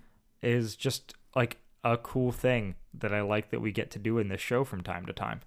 [0.45, 4.29] Is just like a cool thing that I like that we get to do in
[4.29, 5.41] this show from time to time.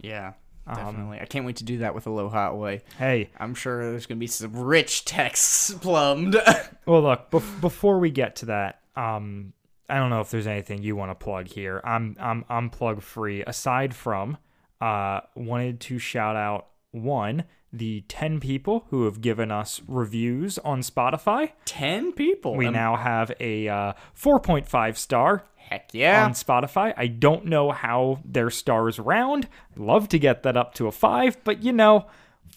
[0.00, 0.32] Yeah,
[0.66, 1.20] definitely.
[1.20, 2.82] I can't wait to do that with Aloha Oy.
[2.98, 6.36] Hey, I'm sure there's gonna be some rich texts plumbed.
[6.86, 9.52] Well, look, bef- before we get to that, um,
[9.88, 11.80] I don't know if there's anything you want to plug here.
[11.84, 13.44] I'm I'm I'm plug free.
[13.44, 14.38] Aside from,
[14.80, 20.80] uh, wanted to shout out one the ten people who have given us reviews on
[20.80, 21.52] Spotify.
[21.64, 22.54] Ten people.
[22.56, 26.24] We Um, now have a uh, 4.5 star Heck yeah.
[26.24, 26.92] on Spotify.
[26.96, 29.46] I don't know how their stars round.
[29.72, 32.06] I'd love to get that up to a five, but you know,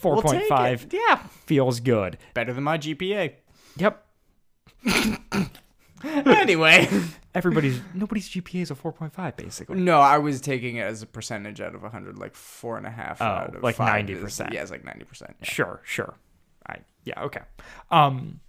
[0.03, 0.91] We'll 4.5.
[0.91, 1.17] Yeah.
[1.45, 2.17] feels good.
[2.33, 3.33] Better than my GPA.
[3.77, 4.05] Yep.
[6.25, 6.87] anyway.
[7.35, 9.79] Everybody's nobody's GPA is a 4.5 basically.
[9.79, 12.91] no, I was taking it as a percentage out of 100, like four and a
[12.91, 14.53] half out of Oh, like 90%.
[14.53, 15.21] Yeah, it's like 90%.
[15.21, 15.33] Yeah.
[15.41, 16.15] Sure, sure.
[16.67, 17.41] I yeah, okay.
[17.91, 18.39] Um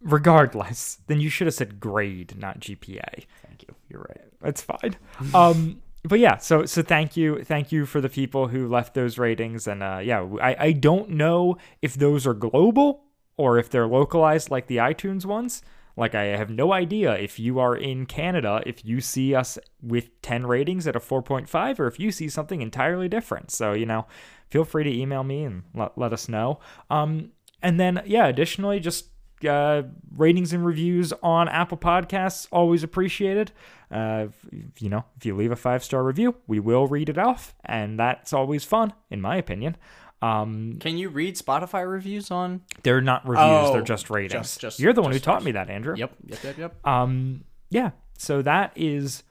[0.00, 3.24] regardless, then you should have said grade, not GPA.
[3.46, 3.74] Thank you.
[3.88, 4.20] You're right.
[4.40, 4.96] That's fine.
[5.34, 9.16] Um but yeah, so so thank you, thank you for the people who left those
[9.18, 13.04] ratings, and uh, yeah, I I don't know if those are global
[13.38, 15.62] or if they're localized like the iTunes ones.
[15.96, 20.20] Like I have no idea if you are in Canada, if you see us with
[20.22, 23.50] ten ratings at a four point five, or if you see something entirely different.
[23.50, 24.06] So you know,
[24.50, 26.58] feel free to email me and let, let us know.
[26.90, 27.30] Um,
[27.62, 29.06] and then yeah, additionally, just
[29.48, 29.82] uh,
[30.16, 33.52] ratings and reviews on Apple Podcasts always appreciated.
[33.90, 37.18] Uh, if- you know, if you leave a five star review, we will read it
[37.18, 39.76] off, and that's always fun, in my opinion.
[40.24, 42.62] Um, Can you read Spotify reviews on?
[42.82, 44.32] they're not reviews; they're Oh, just ratings.
[44.32, 45.94] just- just- You're the one who taught me that, Andrew.
[45.96, 46.14] Yep.
[46.26, 46.44] Yep.
[46.44, 46.58] Yep.
[46.58, 46.86] Yep.
[46.86, 47.90] Um, yeah.
[48.16, 49.22] So that is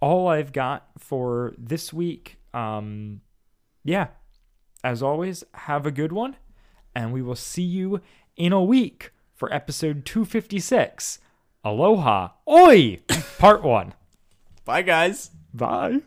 [0.00, 2.36] all I've got for this week.
[2.52, 3.20] Um,
[3.84, 4.08] yeah,
[4.82, 6.36] as always, have a good one,
[6.94, 8.00] and we will see you
[8.36, 11.18] in a week for episode 256.
[11.64, 12.28] Aloha.
[12.48, 13.00] Oy!
[13.38, 13.94] Part 1.
[14.64, 15.30] Bye, guys.
[15.54, 16.00] Bye.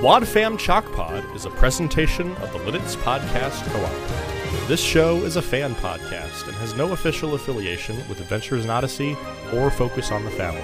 [0.00, 4.68] Wadfam Chalk Pod is a presentation of the Lidditz Podcast Co-op.
[4.68, 9.16] This show is a fan podcast and has no official affiliation with Adventures in Odyssey
[9.52, 10.62] or Focus on the Family.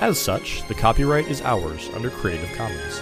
[0.00, 3.00] As such, the copyright is ours under Creative Commons.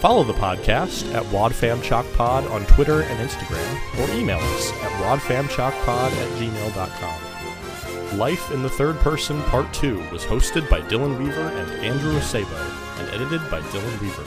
[0.00, 4.90] Follow the podcast at Wadfam Chalk Pod on Twitter and Instagram, or email us at
[5.02, 8.18] wadfamchalkpod at gmail.com.
[8.18, 12.79] Life in the Third Person Part 2 was hosted by Dylan Weaver and Andrew Acebo
[13.00, 14.24] and edited by Dylan Weaver.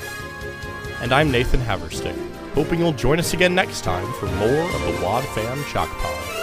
[1.02, 2.18] And I'm Nathan Haverstick,
[2.54, 6.43] hoping you'll join us again next time for more of the Wad Fam Chalk Pod.